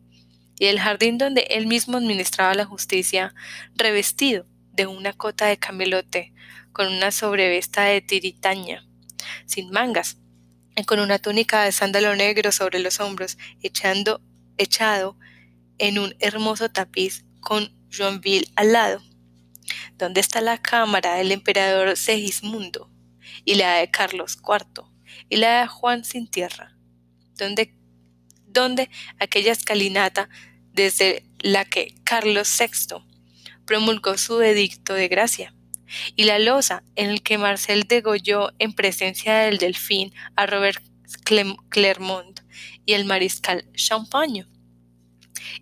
Y 0.58 0.66
el 0.66 0.80
jardín 0.80 1.18
donde 1.18 1.46
él 1.50 1.66
mismo 1.66 1.98
administraba 1.98 2.54
la 2.54 2.64
justicia, 2.64 3.34
revestido 3.74 4.46
de 4.72 4.86
una 4.86 5.12
cota 5.12 5.46
de 5.46 5.58
camelote, 5.58 6.32
con 6.72 6.88
una 6.88 7.10
sobrevesta 7.10 7.84
de 7.84 8.00
tiritaña, 8.00 8.86
sin 9.46 9.70
mangas, 9.70 10.18
con 10.84 11.00
una 11.00 11.18
túnica 11.18 11.64
de 11.64 11.72
sándalo 11.72 12.14
negro 12.16 12.52
sobre 12.52 12.78
los 12.78 13.00
hombros, 13.00 13.38
echado 13.62 15.16
en 15.78 15.98
un 15.98 16.14
hermoso 16.18 16.70
tapiz 16.70 17.24
con 17.40 17.74
Joinville 17.90 18.48
al 18.56 18.72
lado. 18.72 19.02
¿Dónde 19.96 20.20
está 20.20 20.40
la 20.40 20.58
cámara 20.58 21.14
del 21.14 21.32
emperador 21.32 21.96
Segismundo? 21.96 22.90
Y 23.44 23.54
la 23.54 23.76
de 23.76 23.90
Carlos 23.90 24.36
IV, 24.36 24.84
y 25.28 25.36
la 25.36 25.60
de 25.60 25.66
Juan 25.66 26.04
sin 26.04 26.28
tierra. 26.28 26.76
¿Dónde, 27.36 27.74
dónde 28.46 28.90
aquella 29.18 29.52
escalinata 29.52 30.28
desde 30.72 31.24
la 31.40 31.64
que 31.64 31.94
Carlos 32.04 32.54
VI 32.58 32.96
promulgó 33.64 34.18
su 34.18 34.40
edicto 34.42 34.94
de 34.94 35.08
gracia? 35.08 35.55
Y 36.14 36.24
la 36.24 36.38
losa 36.38 36.82
en 36.94 37.10
el 37.10 37.22
que 37.22 37.38
Marcel 37.38 37.84
degolló 37.84 38.50
en 38.58 38.72
presencia 38.72 39.38
del 39.38 39.58
delfín 39.58 40.12
a 40.34 40.46
Robert 40.46 40.82
Clermont 41.70 42.40
y 42.84 42.94
el 42.94 43.04
mariscal 43.04 43.70
Champagne, 43.74 44.46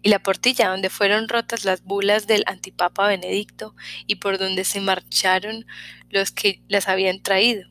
y 0.02 0.08
la 0.08 0.22
portilla 0.22 0.68
donde 0.68 0.90
fueron 0.90 1.28
rotas 1.28 1.64
las 1.64 1.82
bulas 1.82 2.26
del 2.26 2.44
antipapa 2.46 3.06
Benedicto 3.06 3.74
y 4.06 4.16
por 4.16 4.38
donde 4.38 4.64
se 4.64 4.80
marcharon 4.80 5.66
los 6.10 6.30
que 6.30 6.62
las 6.68 6.88
habían 6.88 7.22
traído, 7.22 7.68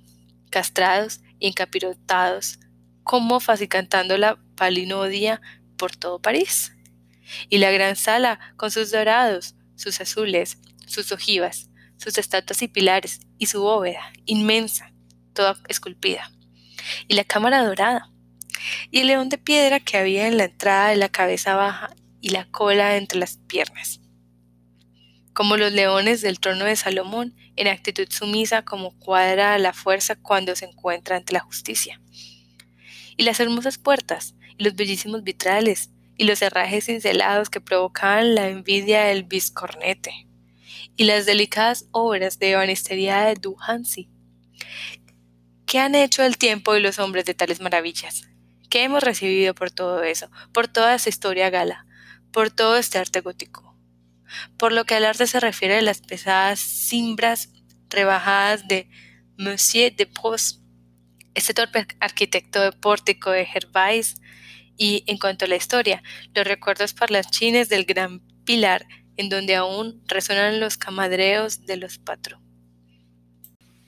castrados 0.50 1.22
y 1.40 1.48
encapirotados, 1.48 2.60
con 3.04 3.24
mofas 3.24 3.62
y 3.62 3.68
cantando 3.68 4.18
la 4.18 4.38
palinodia 4.56 5.42
por 5.78 5.96
todo 5.96 6.22
París. 6.22 6.74
Y 7.50 7.58
la 7.58 7.72
gran 7.72 7.96
sala 7.96 8.40
con 8.58 8.72
sus 8.72 8.92
dorados, 8.92 9.56
sus 9.76 10.00
azules, 10.02 10.58
sus 10.86 11.12
ojivas, 11.12 11.70
sus 12.04 12.18
estatuas 12.18 12.62
y 12.62 12.68
pilares, 12.68 13.22
y 13.38 13.46
su 13.46 13.62
bóveda, 13.62 14.12
inmensa, 14.26 14.92
toda 15.32 15.58
esculpida, 15.70 16.32
y 17.08 17.14
la 17.14 17.24
cámara 17.24 17.64
dorada, 17.64 18.12
y 18.92 19.00
el 19.00 19.08
león 19.08 19.30
de 19.30 19.38
piedra 19.38 19.80
que 19.80 19.98
había 19.98 20.28
en 20.28 20.38
la 20.38 20.46
entrada 20.46 20.90
de 20.90 20.98
la 20.98 21.08
cabeza 21.08 21.56
baja 21.56 21.96
y 22.20 22.30
la 22.30 22.46
cola 22.52 22.98
entre 22.98 23.20
las 23.20 23.38
piernas. 23.38 24.02
Como 25.34 25.56
los 25.56 25.72
leones 25.72 26.22
del 26.22 26.42
trono 26.42 26.66
de 26.66 26.76
Salomón, 26.76 27.36
en 27.56 27.68
actitud 27.68 28.08
sumisa 28.10 28.64
como 28.64 28.98
cuadra 29.00 29.58
la 29.58 29.72
fuerza 29.72 30.16
cuando 30.16 30.56
se 30.58 30.66
encuentra 30.66 31.16
ante 31.16 31.34
la 31.34 31.40
justicia. 31.40 32.02
Y 33.16 33.24
las 33.24 33.40
hermosas 33.40 33.78
puertas, 33.78 34.36
y 34.58 34.64
los 34.66 34.76
bellísimos 34.76 35.24
vitrales, 35.24 35.90
y 36.18 36.26
los 36.26 36.42
herrajes 36.42 36.86
cincelados 36.86 37.50
que 37.50 37.62
provocaban 37.62 38.36
la 38.36 38.50
envidia 38.50 39.06
del 39.06 39.24
biscornete 39.24 40.28
y 40.96 41.06
las 41.06 41.26
delicadas 41.26 41.88
obras 41.92 42.40
de 42.40 42.52
ebanistería 42.52 43.22
de 43.24 43.36
Duhansi. 43.36 44.10
¿Qué 45.66 45.80
han 45.80 45.96
hecho 45.96 46.24
el 46.24 46.38
tiempo 46.38 46.76
y 46.76 46.82
los 46.82 47.00
hombres 47.00 47.26
de 47.26 47.34
tales 47.34 47.60
maravillas? 47.60 48.28
¿Qué 48.70 48.84
hemos 48.84 49.04
recibido 49.04 49.56
por 49.56 49.72
todo 49.72 50.04
eso, 50.04 50.30
por 50.52 50.68
toda 50.68 50.96
esa 50.96 51.10
historia 51.10 51.50
gala, 51.50 51.86
por 52.32 52.52
todo 52.52 52.78
este 52.78 52.98
arte 52.98 53.22
gótico? 53.22 53.76
Por 54.58 54.72
lo 54.72 54.86
que 54.86 54.96
al 54.96 55.06
arte 55.06 55.28
se 55.28 55.40
refiere 55.40 55.82
las 55.82 56.02
pesadas 56.02 56.60
cimbras 56.60 57.50
rebajadas 57.90 58.68
de 58.68 58.90
Monsieur 59.38 59.96
de 59.96 60.06
Proust, 60.06 60.62
este 61.34 61.54
torpe 61.54 61.88
arquitecto 62.00 62.62
de 62.62 62.72
pórtico 62.72 63.32
de 63.32 63.46
Gervais, 63.46 64.16
y 64.78 65.04
en 65.08 65.18
cuanto 65.18 65.46
a 65.46 65.48
la 65.48 65.56
historia, 65.56 66.02
los 66.34 66.46
recuerdos 66.46 66.94
parlanchines 66.94 67.70
del 67.70 67.86
gran 67.86 68.22
pilar 68.44 68.86
en 69.18 69.30
donde 69.30 69.56
aún 69.56 70.02
resuenan 70.08 70.60
los 70.60 70.78
camadreos 70.78 71.66
de 71.66 71.78
los 71.78 71.98
patro. 71.98 72.40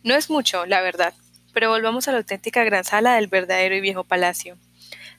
No 0.04 0.16
es 0.16 0.30
mucho, 0.30 0.66
la 0.66 0.82
verdad, 0.82 1.14
pero 1.54 1.70
volvamos 1.70 2.08
a 2.08 2.12
la 2.12 2.20
auténtica 2.20 2.64
gran 2.64 2.84
sala 2.84 3.16
del 3.16 3.28
verdadero 3.28 3.76
y 3.76 3.82
viejo 3.82 4.04
palacio. 4.04 4.58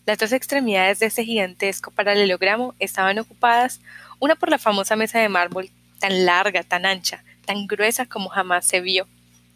Las 0.05 0.19
dos 0.19 0.33
extremidades 0.33 1.01
de 1.01 1.07
ese 1.07 1.25
gigantesco 1.25 1.91
paralelogramo 1.91 2.75
estaban 2.79 3.19
ocupadas, 3.19 3.81
una 4.21 4.37
por 4.37 4.51
la 4.51 4.59
famosa 4.59 4.95
mesa 4.95 5.19
de 5.19 5.29
mármol, 5.29 5.71
tan 5.99 6.25
larga, 6.25 6.63
tan 6.63 6.87
ancha, 6.87 7.25
tan 7.45 7.67
gruesa 7.67 8.07
como 8.07 8.29
jamás 8.29 8.65
se 8.67 8.81
vio, 8.81 9.09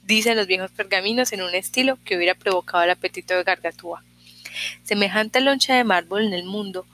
dicen 0.02 0.36
los 0.36 0.48
viejos 0.48 0.72
pergaminos 0.72 1.32
en 1.32 1.42
un 1.42 1.54
estilo 1.54 1.98
que 2.04 2.16
hubiera 2.16 2.34
provocado 2.34 2.82
el 2.82 2.90
apetito 2.90 3.34
de 3.34 3.44
Gargatúa. 3.44 4.02
Semejante 4.82 5.40
loncha 5.40 5.76
de 5.76 5.84
mármol 5.84 6.24
en 6.24 6.32
el 6.32 6.44
mundo, 6.44 6.84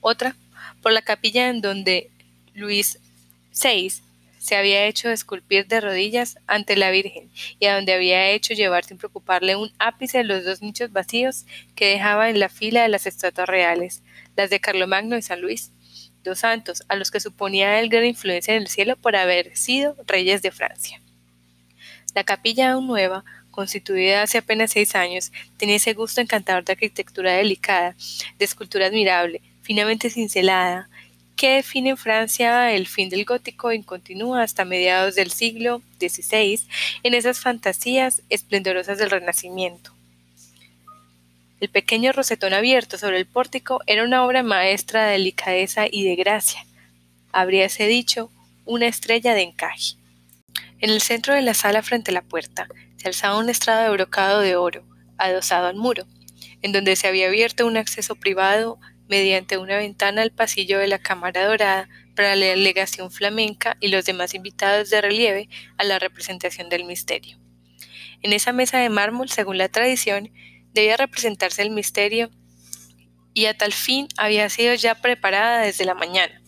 otra 0.00 0.34
por 0.82 0.92
la 0.92 1.02
capilla 1.02 1.48
en 1.48 1.60
donde 1.60 2.10
Luis 2.54 2.98
VI 3.52 3.92
se 4.38 4.56
había 4.56 4.86
hecho 4.86 5.08
esculpir 5.10 5.68
de 5.68 5.80
rodillas 5.80 6.36
ante 6.48 6.76
la 6.76 6.90
Virgen 6.90 7.30
y 7.60 7.66
a 7.66 7.76
donde 7.76 7.94
había 7.94 8.30
hecho 8.30 8.54
llevar 8.54 8.84
sin 8.84 8.98
preocuparle 8.98 9.54
un 9.54 9.72
ápice 9.78 10.18
de 10.18 10.24
los 10.24 10.44
dos 10.44 10.62
nichos 10.62 10.90
vacíos 10.92 11.46
que 11.76 11.86
dejaba 11.86 12.28
en 12.28 12.40
la 12.40 12.48
fila 12.48 12.82
de 12.82 12.88
las 12.88 13.06
estatuas 13.06 13.48
reales, 13.48 14.02
las 14.36 14.50
de 14.50 14.58
Carlomagno 14.58 15.16
y 15.16 15.22
San 15.22 15.40
Luis, 15.40 15.70
dos 16.24 16.40
santos 16.40 16.82
a 16.88 16.96
los 16.96 17.10
que 17.10 17.20
suponía 17.20 17.78
él 17.78 17.88
gran 17.88 18.04
influencia 18.04 18.54
en 18.54 18.62
el 18.62 18.68
cielo 18.68 18.96
por 18.96 19.14
haber 19.14 19.56
sido 19.56 19.96
reyes 20.06 20.42
de 20.42 20.50
Francia. 20.50 21.00
La 22.14 22.24
capilla 22.24 22.72
aún 22.72 22.88
nueva, 22.88 23.24
constituida 23.52 24.22
hace 24.22 24.38
apenas 24.38 24.72
seis 24.72 24.94
años, 24.96 25.32
tenía 25.56 25.76
ese 25.76 25.94
gusto 25.94 26.20
encantador 26.20 26.64
de 26.64 26.72
arquitectura 26.72 27.32
delicada, 27.32 27.94
de 28.38 28.44
escultura 28.44 28.86
admirable, 28.86 29.40
finamente 29.62 30.10
cincelada, 30.10 30.90
que 31.36 31.56
define 31.56 31.90
en 31.90 31.96
Francia 31.96 32.72
el 32.72 32.86
fin 32.86 33.08
del 33.08 33.24
gótico 33.24 33.72
y 33.72 33.82
continúa 33.82 34.42
hasta 34.42 34.64
mediados 34.64 35.14
del 35.14 35.30
siglo 35.30 35.82
XVI 35.98 36.60
en 37.02 37.14
esas 37.14 37.40
fantasías 37.40 38.22
esplendorosas 38.28 38.98
del 38.98 39.10
Renacimiento. 39.10 39.92
El 41.60 41.68
pequeño 41.68 42.12
rosetón 42.12 42.54
abierto 42.54 42.98
sobre 42.98 43.18
el 43.18 43.26
pórtico 43.26 43.80
era 43.86 44.02
una 44.02 44.24
obra 44.24 44.42
maestra 44.42 45.06
de 45.06 45.12
delicadeza 45.12 45.86
y 45.90 46.04
de 46.04 46.16
gracia. 46.16 46.66
Habríase 47.32 47.86
dicho 47.86 48.30
una 48.64 48.88
estrella 48.88 49.34
de 49.34 49.42
encaje. 49.42 49.94
En 50.80 50.90
el 50.90 51.00
centro 51.00 51.34
de 51.34 51.42
la 51.42 51.54
sala 51.54 51.82
frente 51.82 52.10
a 52.10 52.14
la 52.14 52.22
puerta 52.22 52.66
se 52.96 53.06
alzaba 53.06 53.38
un 53.38 53.48
estrado 53.48 53.84
de 53.84 53.90
brocado 53.90 54.40
de 54.40 54.56
oro, 54.56 54.84
adosado 55.18 55.68
al 55.68 55.76
muro, 55.76 56.04
en 56.62 56.72
donde 56.72 56.96
se 56.96 57.06
había 57.06 57.28
abierto 57.28 57.66
un 57.66 57.76
acceso 57.76 58.16
privado 58.16 58.80
mediante 59.08 59.58
una 59.58 59.76
ventana 59.76 60.22
al 60.22 60.30
pasillo 60.30 60.78
de 60.78 60.88
la 60.88 60.98
Cámara 60.98 61.46
Dorada 61.46 61.88
para 62.14 62.36
la 62.36 62.46
delegación 62.46 63.10
flamenca 63.10 63.76
y 63.80 63.88
los 63.88 64.04
demás 64.04 64.34
invitados 64.34 64.90
de 64.90 65.00
relieve 65.00 65.48
a 65.78 65.84
la 65.84 65.98
representación 65.98 66.68
del 66.68 66.84
misterio. 66.84 67.38
En 68.22 68.32
esa 68.32 68.52
mesa 68.52 68.78
de 68.78 68.88
mármol, 68.88 69.28
según 69.28 69.58
la 69.58 69.68
tradición, 69.68 70.30
debía 70.72 70.96
representarse 70.96 71.62
el 71.62 71.70
misterio 71.70 72.30
y 73.34 73.46
a 73.46 73.56
tal 73.56 73.72
fin 73.72 74.08
había 74.16 74.48
sido 74.48 74.74
ya 74.74 74.94
preparada 74.94 75.60
desde 75.60 75.84
la 75.84 75.94
mañana. 75.94 76.40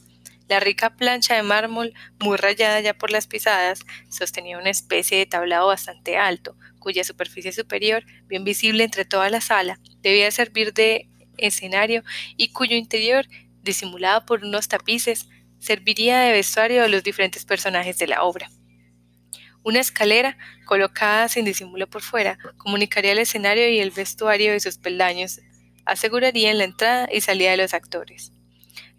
La 0.48 0.60
rica 0.60 0.94
plancha 0.94 1.34
de 1.34 1.42
mármol, 1.42 1.94
muy 2.20 2.36
rayada 2.36 2.80
ya 2.80 2.94
por 2.94 3.10
las 3.10 3.26
pisadas, 3.26 3.80
sostenía 4.10 4.58
una 4.58 4.70
especie 4.70 5.18
de 5.18 5.26
tablado 5.26 5.68
bastante 5.68 6.18
alto, 6.18 6.56
cuya 6.78 7.02
superficie 7.02 7.52
superior, 7.52 8.04
bien 8.26 8.44
visible 8.44 8.84
entre 8.84 9.06
toda 9.06 9.30
la 9.30 9.40
sala, 9.40 9.80
debía 10.02 10.30
servir 10.30 10.74
de 10.74 11.08
escenario 11.38 12.02
y 12.36 12.48
cuyo 12.48 12.76
interior, 12.76 13.26
disimulado 13.62 14.26
por 14.26 14.44
unos 14.44 14.68
tapices, 14.68 15.28
serviría 15.58 16.20
de 16.20 16.32
vestuario 16.32 16.84
a 16.84 16.88
los 16.88 17.02
diferentes 17.02 17.44
personajes 17.44 17.98
de 17.98 18.06
la 18.06 18.22
obra. 18.22 18.50
Una 19.62 19.80
escalera, 19.80 20.36
colocada 20.66 21.28
sin 21.28 21.46
disimulo 21.46 21.88
por 21.88 22.02
fuera, 22.02 22.38
comunicaría 22.58 23.12
el 23.12 23.18
escenario 23.18 23.68
y 23.70 23.80
el 23.80 23.90
vestuario 23.90 24.52
de 24.52 24.60
sus 24.60 24.76
peldaños, 24.76 25.40
aseguraría 25.86 26.52
la 26.52 26.64
entrada 26.64 27.08
y 27.10 27.22
salida 27.22 27.52
de 27.52 27.56
los 27.56 27.72
actores. 27.72 28.32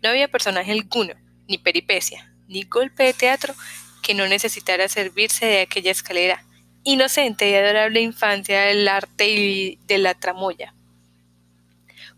No 0.02 0.10
había 0.10 0.28
personaje 0.28 0.72
alguno, 0.72 1.14
ni 1.48 1.60
peripecia, 1.60 2.34
ni 2.48 2.64
golpe 2.64 3.04
de 3.04 3.14
teatro 3.14 3.54
que 4.02 4.14
no 4.14 4.28
necesitara 4.28 4.88
servirse 4.88 5.46
de 5.46 5.62
aquella 5.62 5.92
escalera, 5.92 6.44
inocente 6.84 7.50
y 7.50 7.56
adorable 7.56 8.02
infancia 8.02 8.62
del 8.62 8.88
arte 8.88 9.30
y 9.30 9.80
de 9.88 9.98
la 9.98 10.14
tramoya. 10.14 10.76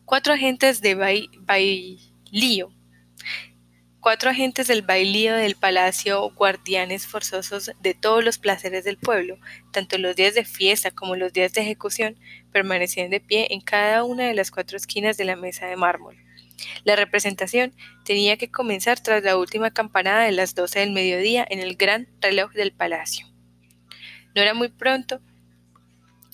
Cuatro 0.08 0.36
agentes 0.36 0.80
de 0.80 0.96
bailío 0.96 2.72
cuatro 4.00 4.30
agentes 4.30 4.68
del 4.68 4.82
bailío 4.82 5.36
del 5.36 5.58
palacio, 5.58 6.32
guardianes 6.34 7.06
forzosos 7.06 7.72
de 7.82 7.94
todos 7.94 8.24
los 8.24 8.38
placeres 8.38 8.86
del 8.86 8.96
pueblo, 8.96 9.38
tanto 9.74 9.98
los 9.98 10.16
días 10.16 10.34
de 10.34 10.46
fiesta 10.46 10.92
como 10.92 11.18
los 11.18 11.34
días 11.34 11.52
de 11.52 11.60
ejecución, 11.60 12.18
permanecían 12.54 13.10
de 13.10 13.20
pie 13.20 13.48
en 13.50 13.60
cada 13.60 14.06
una 14.06 14.24
de 14.24 14.34
las 14.34 14.50
cuatro 14.50 14.78
esquinas 14.78 15.18
de 15.18 15.26
la 15.26 15.36
mesa 15.36 15.66
de 15.66 15.76
mármol. 15.76 16.16
La 16.86 16.96
representación 16.96 17.74
tenía 18.06 18.38
que 18.38 18.50
comenzar 18.50 19.02
tras 19.02 19.26
la 19.26 19.36
última 19.36 19.72
campanada 19.72 20.24
de 20.24 20.32
las 20.32 20.56
doce 20.56 20.80
del 20.80 20.94
mediodía 20.94 21.46
en 21.50 21.60
el 21.60 21.76
gran 21.76 22.08
reloj 22.22 22.54
del 22.54 22.72
palacio. 22.72 23.28
No 24.34 24.42
era 24.42 24.54
muy 24.54 24.70
pronto 24.70 25.20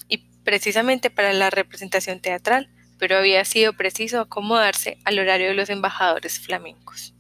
y 0.08 0.20
precisamente 0.44 1.10
para 1.10 1.34
la 1.34 1.50
representación 1.50 2.20
teatral, 2.20 2.70
pero 2.98 3.18
había 3.18 3.44
sido 3.46 3.74
preciso 3.74 4.20
acomodarse 4.20 4.98
al 5.06 5.20
horario 5.20 5.48
de 5.48 5.56
los 5.56 5.70
embajadores 5.70 6.40
flamencos. 6.40 7.14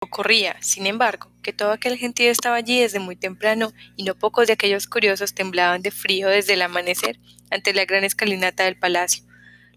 Ocurría, 0.00 0.56
sin 0.60 0.86
embargo, 0.86 1.30
que 1.42 1.52
todo 1.52 1.72
aquel 1.72 1.98
gentío 1.98 2.30
estaba 2.30 2.56
allí 2.56 2.80
desde 2.80 3.00
muy 3.00 3.16
temprano 3.16 3.72
y 3.96 4.04
no 4.04 4.14
pocos 4.14 4.46
de 4.46 4.52
aquellos 4.52 4.86
curiosos 4.86 5.34
temblaban 5.34 5.82
de 5.82 5.90
frío 5.90 6.28
desde 6.28 6.54
el 6.54 6.62
amanecer 6.62 7.18
ante 7.50 7.74
la 7.74 7.84
gran 7.84 8.04
escalinata 8.04 8.64
del 8.64 8.78
palacio. 8.78 9.24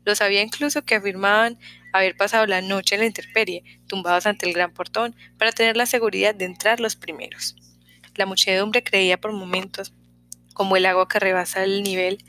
Los 0.05 0.21
había 0.21 0.41
incluso 0.41 0.83
que 0.83 0.95
afirmaban 0.95 1.59
haber 1.93 2.15
pasado 2.15 2.45
la 2.47 2.61
noche 2.61 2.95
en 2.95 3.01
la 3.01 3.07
intemperie, 3.07 3.63
tumbados 3.87 4.25
ante 4.25 4.47
el 4.47 4.53
gran 4.53 4.73
portón, 4.73 5.15
para 5.37 5.51
tener 5.51 5.77
la 5.77 5.85
seguridad 5.85 6.33
de 6.35 6.45
entrar 6.45 6.79
los 6.79 6.95
primeros. 6.95 7.55
La 8.15 8.25
muchedumbre 8.25 8.83
creía 8.83 9.19
por 9.19 9.31
momentos, 9.31 9.93
como 10.53 10.77
el 10.77 10.85
agua 10.85 11.07
que 11.07 11.19
rebasa 11.19 11.63
el 11.63 11.83
nivel, 11.83 12.23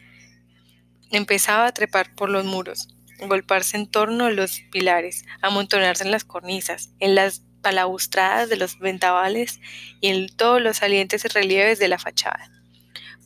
empezaba 1.13 1.67
a 1.67 1.73
trepar 1.73 2.15
por 2.15 2.29
los 2.29 2.45
muros, 2.45 2.89
golparse 3.21 3.77
en 3.77 3.87
torno 3.87 4.27
a 4.27 4.31
los 4.31 4.61
pilares, 4.71 5.25
amontonarse 5.41 6.05
en 6.05 6.11
las 6.11 6.25
cornisas, 6.25 6.91
en 6.99 7.15
las 7.15 7.43
balaustradas 7.63 8.49
de 8.49 8.57
los 8.57 8.79
ventavales 8.79 9.61
y 10.01 10.09
en 10.09 10.29
todos 10.37 10.61
los 10.61 10.79
salientes 10.79 11.33
relieves 11.33 11.79
de 11.79 11.89
la 11.89 11.99
fachada. 11.99 12.51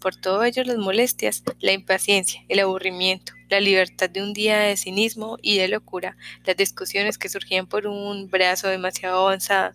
Por 0.01 0.15
todo 0.15 0.45
ello 0.45 0.63
las 0.65 0.77
molestias, 0.77 1.43
la 1.59 1.73
impaciencia, 1.73 2.43
el 2.49 2.61
aburrimiento, 2.61 3.33
la 3.49 3.61
libertad 3.61 4.11
de 4.11 4.23
un 4.23 4.35
día 4.35 4.59
de 4.59 4.77
cinismo 4.77 5.39
y 5.41 5.57
de 5.59 5.69
locura, 5.69 6.17
las 6.45 6.57
discusiones 6.57 7.19
que 7.19 7.29
surgían 7.29 7.67
por 7.67 7.87
un 7.87 8.29
brazo 8.29 8.69
demasiado 8.69 9.27
avanzado, 9.27 9.73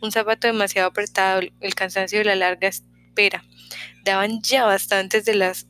un 0.00 0.12
zapato 0.12 0.46
demasiado 0.46 0.88
apretado, 0.88 1.40
el 1.60 1.74
cansancio 1.74 2.18
de 2.18 2.24
la 2.26 2.36
larga 2.36 2.68
espera, 2.68 3.44
daban 4.04 4.42
ya 4.42 4.66
bastantes 4.66 5.24
de 5.24 5.34
las 5.34 5.66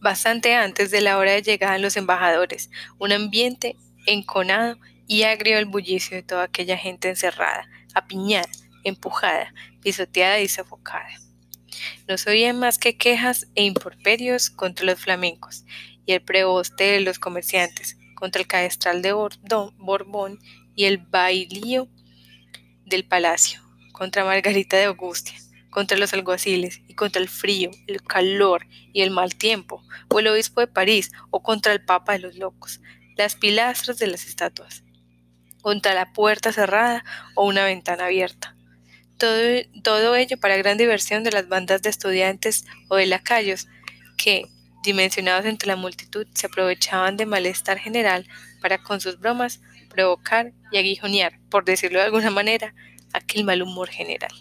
bastante 0.00 0.54
antes 0.54 0.90
de 0.90 1.00
la 1.00 1.18
hora 1.18 1.32
de 1.32 1.42
llegada 1.42 1.78
los 1.78 1.96
embajadores, 1.96 2.70
un 2.98 3.12
ambiente 3.12 3.76
enconado 4.06 4.78
y 5.06 5.24
agrio 5.24 5.58
el 5.58 5.66
bullicio 5.66 6.16
de 6.16 6.22
toda 6.22 6.44
aquella 6.44 6.76
gente 6.76 7.08
encerrada, 7.08 7.68
apiñada, 7.94 8.48
empujada, 8.84 9.52
pisoteada 9.82 10.40
y 10.40 10.48
sofocada. 10.48 11.10
No 12.08 12.18
se 12.18 12.30
oían 12.30 12.58
más 12.58 12.78
que 12.78 12.96
quejas 12.96 13.46
e 13.54 13.64
imporperios 13.64 14.50
contra 14.50 14.86
los 14.86 15.00
flamencos 15.00 15.64
y 16.06 16.12
el 16.12 16.22
preboste 16.22 16.84
de 16.84 17.00
los 17.00 17.18
comerciantes, 17.18 17.96
contra 18.14 18.42
el 18.42 18.48
cadestral 18.48 19.02
de 19.02 19.12
Borbón 19.12 20.38
y 20.74 20.84
el 20.84 20.98
bailío 20.98 21.88
del 22.84 23.04
palacio, 23.04 23.60
contra 23.92 24.24
Margarita 24.24 24.76
de 24.76 24.84
Augustia, 24.84 25.38
contra 25.70 25.96
los 25.96 26.12
alguaciles 26.12 26.82
y 26.88 26.94
contra 26.94 27.22
el 27.22 27.28
frío, 27.28 27.70
el 27.86 28.02
calor 28.02 28.66
y 28.92 29.02
el 29.02 29.10
mal 29.10 29.34
tiempo, 29.34 29.82
o 30.08 30.18
el 30.18 30.28
obispo 30.28 30.60
de 30.60 30.66
París, 30.66 31.12
o 31.30 31.42
contra 31.42 31.72
el 31.72 31.84
papa 31.84 32.12
de 32.12 32.18
los 32.18 32.36
locos, 32.36 32.80
las 33.16 33.36
pilastras 33.36 33.98
de 33.98 34.08
las 34.08 34.26
estatuas, 34.26 34.82
contra 35.62 35.94
la 35.94 36.12
puerta 36.12 36.52
cerrada 36.52 37.04
o 37.34 37.46
una 37.46 37.64
ventana 37.64 38.06
abierta. 38.06 38.56
Todo, 39.18 39.38
todo 39.82 40.16
ello 40.16 40.38
para 40.38 40.56
gran 40.56 40.78
diversión 40.78 41.24
de 41.24 41.30
las 41.30 41.48
bandas 41.48 41.82
de 41.82 41.90
estudiantes 41.90 42.64
o 42.88 42.96
de 42.96 43.06
lacayos 43.06 43.68
que, 44.16 44.46
dimensionados 44.82 45.44
entre 45.44 45.68
la 45.68 45.76
multitud, 45.76 46.26
se 46.34 46.46
aprovechaban 46.46 47.16
de 47.16 47.26
malestar 47.26 47.78
general 47.78 48.26
para 48.62 48.78
con 48.78 49.00
sus 49.00 49.18
bromas 49.20 49.60
provocar 49.90 50.52
y 50.72 50.78
aguijonear, 50.78 51.38
por 51.50 51.64
decirlo 51.64 51.98
de 51.98 52.06
alguna 52.06 52.30
manera, 52.30 52.74
aquel 53.12 53.44
mal 53.44 53.60
humor 53.62 53.88
general. 53.88 54.32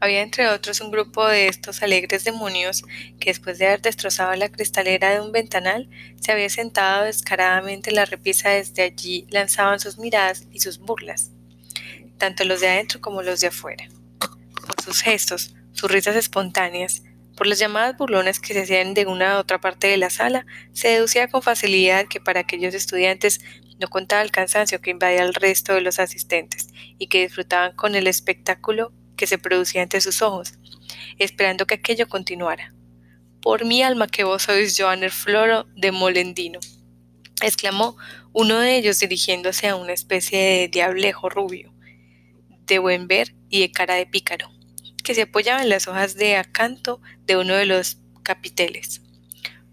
Había 0.00 0.22
entre 0.22 0.48
otros 0.48 0.80
un 0.80 0.92
grupo 0.92 1.26
de 1.26 1.48
estos 1.48 1.82
alegres 1.82 2.22
demonios 2.22 2.84
que 3.18 3.30
después 3.30 3.58
de 3.58 3.66
haber 3.66 3.82
destrozado 3.82 4.32
la 4.36 4.48
cristalera 4.48 5.10
de 5.10 5.20
un 5.20 5.32
ventanal, 5.32 5.88
se 6.20 6.30
había 6.30 6.48
sentado 6.48 7.04
descaradamente 7.04 7.90
en 7.90 7.96
la 7.96 8.04
repisa 8.04 8.50
desde 8.50 8.82
allí 8.82 9.26
lanzaban 9.30 9.80
sus 9.80 9.98
miradas 9.98 10.46
y 10.52 10.60
sus 10.60 10.78
burlas, 10.78 11.32
tanto 12.16 12.44
los 12.44 12.60
de 12.60 12.68
adentro 12.68 13.00
como 13.00 13.22
los 13.22 13.40
de 13.40 13.48
afuera. 13.48 13.88
Por 14.18 14.80
sus 14.84 15.02
gestos, 15.02 15.54
sus 15.72 15.90
risas 15.90 16.14
espontáneas, 16.14 17.02
por 17.36 17.46
las 17.46 17.58
llamadas 17.58 17.96
burlonas 17.96 18.38
que 18.38 18.52
se 18.52 18.62
hacían 18.62 18.94
de 18.94 19.06
una 19.06 19.36
u 19.36 19.38
otra 19.40 19.60
parte 19.60 19.88
de 19.88 19.96
la 19.96 20.10
sala, 20.10 20.46
se 20.72 20.88
deducía 20.88 21.28
con 21.28 21.42
facilidad 21.42 22.06
que 22.06 22.20
para 22.20 22.40
aquellos 22.40 22.74
estudiantes 22.74 23.40
no 23.80 23.88
contaba 23.88 24.22
el 24.22 24.30
cansancio 24.30 24.80
que 24.80 24.90
invadía 24.90 25.22
al 25.22 25.34
resto 25.34 25.74
de 25.74 25.80
los 25.80 25.98
asistentes 25.98 26.68
y 26.98 27.06
que 27.08 27.22
disfrutaban 27.22 27.74
con 27.76 27.94
el 27.94 28.06
espectáculo 28.08 28.92
que 29.18 29.26
se 29.26 29.36
producía 29.36 29.82
ante 29.82 30.00
sus 30.00 30.22
ojos, 30.22 30.54
esperando 31.18 31.66
que 31.66 31.74
aquello 31.74 32.08
continuara. 32.08 32.72
Por 33.42 33.66
mi 33.66 33.82
alma 33.82 34.06
que 34.06 34.24
vos 34.24 34.44
sois 34.44 34.74
Joan 34.78 35.10
Floro 35.10 35.66
de 35.76 35.92
Molendino, 35.92 36.60
exclamó 37.42 37.96
uno 38.32 38.58
de 38.58 38.76
ellos 38.76 38.98
dirigiéndose 39.00 39.68
a 39.68 39.76
una 39.76 39.92
especie 39.92 40.38
de 40.38 40.68
diablejo 40.68 41.28
rubio, 41.28 41.74
de 42.66 42.78
buen 42.78 43.06
ver 43.08 43.34
y 43.48 43.60
de 43.60 43.72
cara 43.72 43.94
de 43.94 44.06
pícaro, 44.06 44.50
que 45.04 45.14
se 45.14 45.22
apoyaba 45.22 45.62
en 45.62 45.68
las 45.68 45.88
hojas 45.88 46.14
de 46.14 46.36
acanto 46.36 47.00
de 47.26 47.36
uno 47.36 47.54
de 47.54 47.66
los 47.66 47.98
capiteles. 48.22 49.02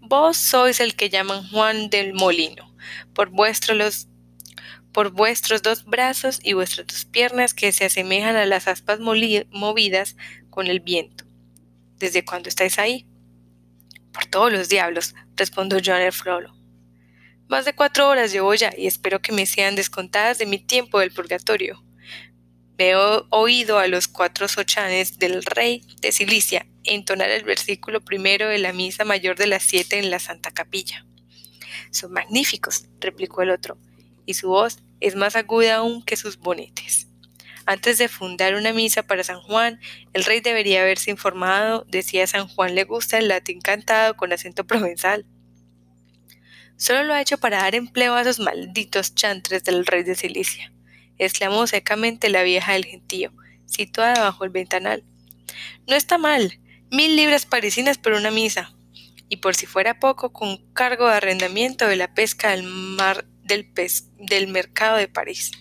Vos 0.00 0.36
sois 0.36 0.80
el 0.80 0.94
que 0.94 1.10
llaman 1.10 1.48
Juan 1.50 1.90
del 1.90 2.14
Molino, 2.14 2.74
por 3.14 3.30
vuestros 3.30 3.76
los 3.76 4.08
por 4.96 5.10
vuestros 5.10 5.60
dos 5.60 5.84
brazos 5.84 6.40
y 6.42 6.54
vuestras 6.54 6.86
dos 6.86 7.04
piernas 7.04 7.52
que 7.52 7.70
se 7.70 7.84
asemejan 7.84 8.34
a 8.34 8.46
las 8.46 8.66
aspas 8.66 8.98
movidas 8.98 10.16
con 10.48 10.68
el 10.68 10.80
viento. 10.80 11.26
¿Desde 11.98 12.24
cuándo 12.24 12.48
estáis 12.48 12.78
ahí? 12.78 13.06
Por 14.10 14.24
todos 14.24 14.50
los 14.50 14.70
diablos, 14.70 15.14
respondió 15.34 15.80
Joan 15.84 16.00
el 16.00 16.12
Frollo. 16.12 16.54
Más 17.46 17.66
de 17.66 17.74
cuatro 17.74 18.08
horas 18.08 18.32
llevo 18.32 18.54
ya 18.54 18.72
y 18.74 18.86
espero 18.86 19.20
que 19.20 19.32
me 19.32 19.44
sean 19.44 19.74
descontadas 19.74 20.38
de 20.38 20.46
mi 20.46 20.58
tiempo 20.58 20.98
del 20.98 21.12
purgatorio. 21.12 21.84
Me 22.78 22.92
he 22.92 22.96
oído 23.28 23.78
a 23.78 23.88
los 23.88 24.08
cuatro 24.08 24.48
sochanes 24.48 25.18
del 25.18 25.42
rey 25.44 25.82
de 26.00 26.10
Cilicia 26.10 26.66
entonar 26.84 27.28
el 27.28 27.44
versículo 27.44 28.00
primero 28.00 28.48
de 28.48 28.56
la 28.56 28.72
misa 28.72 29.04
mayor 29.04 29.36
de 29.36 29.48
las 29.48 29.62
siete 29.62 29.98
en 29.98 30.10
la 30.10 30.20
Santa 30.20 30.52
Capilla. 30.52 31.04
Son 31.90 32.10
magníficos, 32.12 32.86
replicó 32.98 33.42
el 33.42 33.50
otro, 33.50 33.76
y 34.26 34.34
su 34.34 34.48
voz 34.48 34.82
es 35.00 35.14
más 35.14 35.36
aguda 35.36 35.76
aún 35.76 36.02
que 36.02 36.16
sus 36.16 36.38
bonetes. 36.38 37.08
Antes 37.64 37.98
de 37.98 38.08
fundar 38.08 38.54
una 38.54 38.72
misa 38.72 39.02
para 39.02 39.24
San 39.24 39.40
Juan, 39.40 39.80
el 40.12 40.24
rey 40.24 40.40
debería 40.40 40.82
haberse 40.82 41.10
informado 41.10 41.84
de 41.88 42.02
si 42.02 42.20
a 42.20 42.26
San 42.26 42.46
Juan 42.46 42.74
le 42.74 42.84
gusta 42.84 43.18
el 43.18 43.28
latín 43.28 43.60
cantado 43.60 44.16
con 44.16 44.32
acento 44.32 44.64
provenzal. 44.66 45.26
Solo 46.76 47.04
lo 47.04 47.14
ha 47.14 47.20
hecho 47.20 47.38
para 47.38 47.58
dar 47.58 47.74
empleo 47.74 48.14
a 48.14 48.20
esos 48.20 48.38
malditos 48.38 49.14
chantres 49.14 49.64
del 49.64 49.86
rey 49.86 50.04
de 50.04 50.14
Cilicia, 50.14 50.72
exclamó 51.18 51.66
secamente 51.66 52.28
la 52.28 52.42
vieja 52.42 52.74
del 52.74 52.84
gentío, 52.84 53.32
situada 53.64 54.20
bajo 54.20 54.44
el 54.44 54.50
ventanal. 54.50 55.02
No 55.88 55.96
está 55.96 56.18
mal, 56.18 56.60
mil 56.90 57.16
libras 57.16 57.46
parisinas 57.46 57.98
por 57.98 58.12
una 58.12 58.30
misa, 58.30 58.76
y 59.28 59.38
por 59.38 59.56
si 59.56 59.66
fuera 59.66 59.98
poco, 59.98 60.32
con 60.32 60.58
cargo 60.72 61.08
de 61.08 61.14
arrendamiento 61.14 61.88
de 61.88 61.96
la 61.96 62.14
pesca 62.14 62.50
del 62.50 62.62
mar 62.62 63.26
del, 63.46 64.48
mercado 64.48 64.96
de 64.96 65.08
París. 65.08 65.52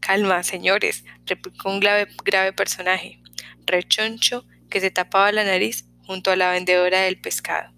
Calma, 0.00 0.42
señores, 0.42 1.04
replicó 1.26 1.70
un 1.70 1.80
grave, 1.80 2.08
grave 2.24 2.52
personaje, 2.52 3.20
rechoncho, 3.66 4.46
que 4.70 4.80
se 4.80 4.90
tapaba 4.90 5.32
la 5.32 5.44
nariz 5.44 5.86
junto 6.06 6.30
a 6.30 6.36
la 6.36 6.50
vendedora 6.50 7.00
del 7.00 7.20
pescado. 7.20 7.72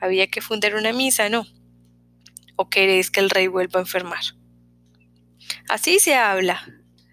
Había 0.00 0.28
que 0.28 0.40
fundar 0.40 0.74
una 0.74 0.92
misa, 0.92 1.28
¿no? 1.28 1.46
¿O 2.56 2.68
queréis 2.68 3.10
que 3.10 3.20
el 3.20 3.30
rey 3.30 3.46
vuelva 3.48 3.80
a 3.80 3.82
enfermar? 3.82 4.22
Así 5.68 5.98
se 5.98 6.14
habla. 6.14 6.64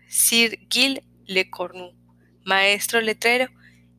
Sir 0.08 0.60
Gil 0.69 1.01
Le 1.25 1.49
Cornu, 1.49 1.93
maestro 2.43 3.01
letrero 3.01 3.49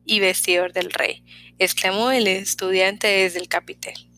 y 0.05 0.19
vestidor 0.19 0.73
del 0.73 0.91
rey, 0.91 1.23
exclamó 1.57 2.11
el 2.11 2.27
estudiante 2.27 3.07
desde 3.07 3.39
el 3.39 3.47
capitel. 3.47 4.12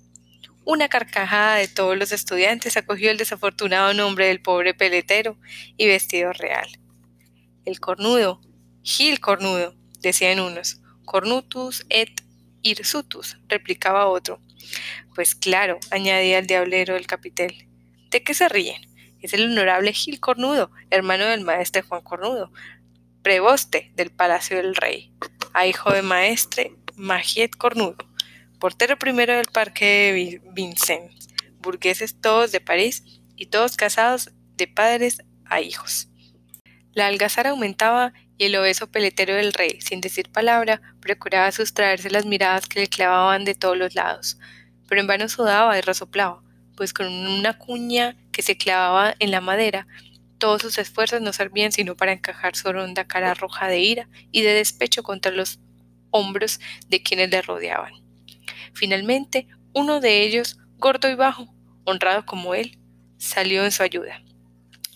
Una 0.67 0.89
carcajada 0.89 1.57
de 1.57 1.67
todos 1.67 1.95
los 1.95 2.11
estudiantes 2.11 2.75
acogió 2.75 3.11
el 3.11 3.17
desafortunado 3.17 3.93
nombre 3.93 4.25
del 4.25 4.41
pobre 4.41 4.73
peletero 4.73 5.37
y 5.77 5.85
vestidor 5.85 6.35
real. 6.37 6.67
El 7.65 7.79
cornudo, 7.79 8.41
Gil 8.81 9.19
cornudo, 9.19 9.75
decían 10.01 10.39
unos, 10.39 10.81
cornutus 11.05 11.85
et 11.89 12.09
hirsutus, 12.63 13.37
replicaba 13.47 14.07
otro. 14.07 14.39
Pues 15.13 15.35
claro, 15.35 15.79
añadía 15.91 16.39
el 16.39 16.47
diablero 16.47 16.95
del 16.95 17.05
capitel. 17.05 17.67
¿De 18.09 18.23
qué 18.23 18.33
se 18.33 18.49
ríen? 18.49 18.81
Es 19.21 19.33
el 19.33 19.45
honorable 19.51 19.93
Gil 19.93 20.19
Cornudo, 20.19 20.71
hermano 20.89 21.25
del 21.25 21.41
maestre 21.41 21.83
Juan 21.83 22.01
Cornudo, 22.01 22.51
preboste 23.21 23.91
del 23.95 24.09
palacio 24.09 24.57
del 24.57 24.75
rey, 24.75 25.11
a 25.53 25.67
hijo 25.67 25.91
de 25.91 26.01
maestre 26.01 26.75
Magiet 26.95 27.55
Cornudo, 27.55 27.97
portero 28.65 28.97
primero 28.97 29.35
del 29.35 29.45
parque 29.45 29.85
de 29.85 30.41
Vincent, 30.53 31.11
burgueses 31.59 32.19
todos 32.19 32.51
de 32.51 32.59
París 32.59 33.03
y 33.35 33.45
todos 33.45 33.77
casados 33.77 34.31
de 34.57 34.65
padres 34.65 35.19
a 35.45 35.61
hijos. 35.61 36.07
La 36.91 37.05
algazara 37.05 37.51
aumentaba 37.51 38.11
y 38.39 38.45
el 38.45 38.55
obeso 38.55 38.89
peletero 38.89 39.35
del 39.35 39.53
rey, 39.53 39.79
sin 39.81 40.01
decir 40.01 40.31
palabra, 40.31 40.81
procuraba 40.99 41.51
sustraerse 41.51 42.09
las 42.09 42.25
miradas 42.25 42.65
que 42.65 42.79
le 42.79 42.87
clavaban 42.87 43.45
de 43.45 43.53
todos 43.53 43.77
los 43.77 43.93
lados, 43.93 44.39
pero 44.89 44.99
en 44.99 45.05
vano 45.05 45.29
sudaba 45.29 45.77
y 45.77 45.81
resoplaba, 45.81 46.41
pues 46.75 46.91
con 46.91 47.05
una 47.05 47.59
cuña 47.59 48.17
que 48.31 48.41
se 48.41 48.57
clavaba 48.57 49.13
en 49.19 49.29
la 49.29 49.41
madera, 49.41 49.85
todos 50.39 50.63
sus 50.63 50.79
esfuerzos 50.79 51.21
no 51.21 51.33
servían 51.33 51.71
sino 51.71 51.95
para 51.95 52.13
encajar 52.13 52.55
su 52.55 52.73
ronda 52.73 53.05
cara 53.05 53.35
roja 53.35 53.67
de 53.67 53.81
ira 53.81 54.09
y 54.31 54.41
de 54.41 54.53
despecho 54.53 55.03
contra 55.03 55.31
los 55.31 55.59
hombros 56.09 56.59
de 56.89 57.03
quienes 57.03 57.29
le 57.29 57.43
rodeaban. 57.43 58.04
Finalmente, 58.75 59.47
uno 59.73 60.01
de 60.01 60.21
ellos, 60.21 60.59
gordo 60.77 61.09
y 61.09 61.15
bajo, 61.15 61.47
honrado 61.85 62.25
como 62.25 62.53
él, 62.53 62.77
salió 63.17 63.63
en 63.63 63.71
su 63.71 63.83
ayuda. 63.83 64.21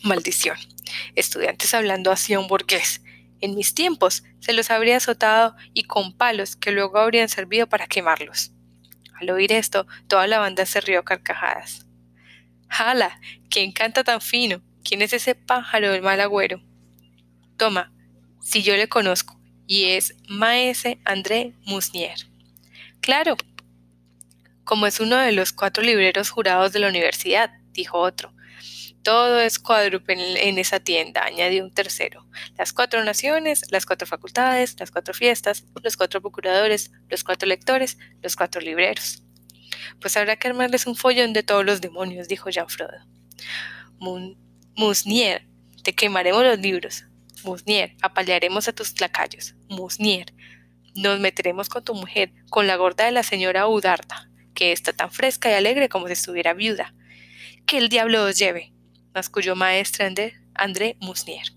Maldición. 0.03 0.57
Estudiantes 1.15 1.73
hablando 1.73 2.11
así 2.11 2.33
a 2.33 2.39
un 2.39 2.47
burgués. 2.47 3.01
En 3.39 3.55
mis 3.55 3.73
tiempos 3.73 4.23
se 4.39 4.51
los 4.51 4.69
habría 4.69 4.97
azotado 4.97 5.55
y 5.73 5.83
con 5.83 6.13
palos 6.13 6.57
que 6.57 6.71
luego 6.71 6.99
habrían 6.99 7.29
servido 7.29 7.67
para 7.67 7.87
quemarlos. 7.87 8.51
Al 9.19 9.29
oír 9.29 9.53
esto, 9.53 9.87
toda 10.07 10.27
la 10.27 10.39
banda 10.39 10.65
se 10.65 10.81
rió 10.81 11.03
carcajadas. 11.05 11.85
¡Hala! 12.67 13.19
¿Quién 13.49 13.71
canta 13.71 14.03
tan 14.03 14.19
fino? 14.19 14.61
¿Quién 14.83 15.01
es 15.01 15.13
ese 15.13 15.35
pájaro 15.35 15.91
del 15.91 16.01
mal 16.01 16.19
agüero? 16.19 16.61
Toma, 17.57 17.93
si 18.41 18.61
yo 18.61 18.75
le 18.75 18.89
conozco, 18.89 19.39
y 19.67 19.85
es 19.85 20.15
Maese 20.27 20.99
André 21.05 21.53
Musnier. 21.65 22.29
Claro, 23.01 23.37
como 24.69 24.85
es 24.85 24.99
uno 24.99 25.17
de 25.17 25.31
los 25.31 25.51
cuatro 25.51 25.81
libreros 25.81 26.29
jurados 26.29 26.71
de 26.71 26.77
la 26.77 26.89
universidad, 26.89 27.49
dijo 27.71 27.97
otro. 27.97 28.35
Todo 29.01 29.39
es 29.39 29.57
cuádruple 29.57 30.47
en 30.47 30.59
esa 30.59 30.79
tienda, 30.79 31.23
añadió 31.23 31.63
un 31.63 31.73
tercero. 31.73 32.27
Las 32.55 32.71
cuatro 32.71 33.03
naciones, 33.03 33.63
las 33.71 33.87
cuatro 33.87 34.07
facultades, 34.07 34.75
las 34.79 34.91
cuatro 34.91 35.15
fiestas, 35.15 35.65
los 35.81 35.97
cuatro 35.97 36.21
procuradores, 36.21 36.91
los 37.09 37.23
cuatro 37.23 37.49
lectores, 37.49 37.97
los 38.21 38.35
cuatro 38.35 38.61
libreros. 38.61 39.23
Pues 39.99 40.15
habrá 40.17 40.35
que 40.35 40.49
armarles 40.49 40.85
un 40.85 40.95
follón 40.95 41.33
de 41.33 41.41
todos 41.41 41.65
los 41.65 41.81
demonios, 41.81 42.27
dijo 42.27 42.51
Jean 42.51 42.69
Frodo. 42.69 42.99
Musnier, 44.75 45.47
te 45.81 45.95
quemaremos 45.95 46.43
los 46.43 46.59
libros. 46.59 47.05
Musnier, 47.43 47.95
apalearemos 48.03 48.67
a 48.67 48.73
tus 48.73 49.01
lacayos. 49.01 49.55
Musnier, 49.67 50.31
nos 50.93 51.19
meteremos 51.19 51.69
con 51.69 51.83
tu 51.83 51.95
mujer, 51.95 52.31
con 52.51 52.67
la 52.67 52.75
gorda 52.75 53.05
de 53.05 53.11
la 53.11 53.23
señora 53.23 53.67
Udarta, 53.67 54.28
que 54.59 54.73
está 54.73 54.91
tan 54.91 55.09
fresca 55.09 55.49
y 55.49 55.53
alegre 55.53 55.87
como 55.87 56.07
si 56.07 56.13
estuviera 56.13 56.53
viuda. 56.53 56.93
Que 57.65 57.77
el 57.77 57.87
diablo 57.87 58.25
os 58.25 58.37
lleve 58.37 58.73
masculló 59.13 59.55
maestre 59.55 60.05
André, 60.05 60.33
André 60.53 60.97
Musnier. 60.99 61.47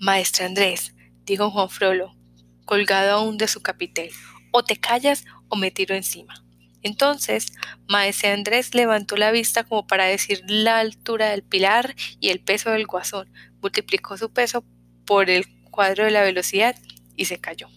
Maestre 0.00 0.46
Andrés, 0.46 0.94
dijo 1.24 1.48
Juan 1.48 1.70
Frollo, 1.70 2.16
colgado 2.64 3.12
aún 3.12 3.38
de 3.38 3.46
su 3.46 3.62
capitel, 3.62 4.10
o 4.50 4.64
te 4.64 4.76
callas 4.76 5.24
o 5.48 5.54
me 5.54 5.70
tiro 5.70 5.94
encima. 5.94 6.44
Entonces, 6.82 7.52
maese 7.86 8.32
Andrés 8.32 8.74
levantó 8.74 9.16
la 9.16 9.30
vista 9.30 9.62
como 9.62 9.86
para 9.86 10.06
decir 10.06 10.42
la 10.48 10.80
altura 10.80 11.30
del 11.30 11.44
pilar 11.44 11.94
y 12.18 12.30
el 12.30 12.40
peso 12.40 12.70
del 12.70 12.86
guasón, 12.86 13.32
multiplicó 13.62 14.18
su 14.18 14.32
peso 14.32 14.64
por 15.04 15.30
el 15.30 15.46
cuadro 15.70 16.04
de 16.04 16.10
la 16.10 16.22
velocidad 16.22 16.74
y 17.16 17.26
se 17.26 17.38
cayó. 17.38 17.68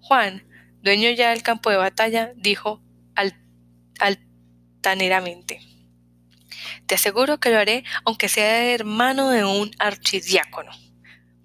Juan, 0.00 0.46
dueño 0.86 1.10
ya 1.10 1.30
del 1.30 1.42
campo 1.42 1.68
de 1.68 1.76
batalla, 1.76 2.32
dijo 2.36 2.80
altaneramente. 3.98 5.60
Te 6.86 6.94
aseguro 6.94 7.38
que 7.38 7.50
lo 7.50 7.58
haré 7.58 7.84
aunque 8.04 8.28
sea 8.28 8.72
hermano 8.72 9.30
de 9.30 9.44
un 9.44 9.72
archidiácono. 9.78 10.70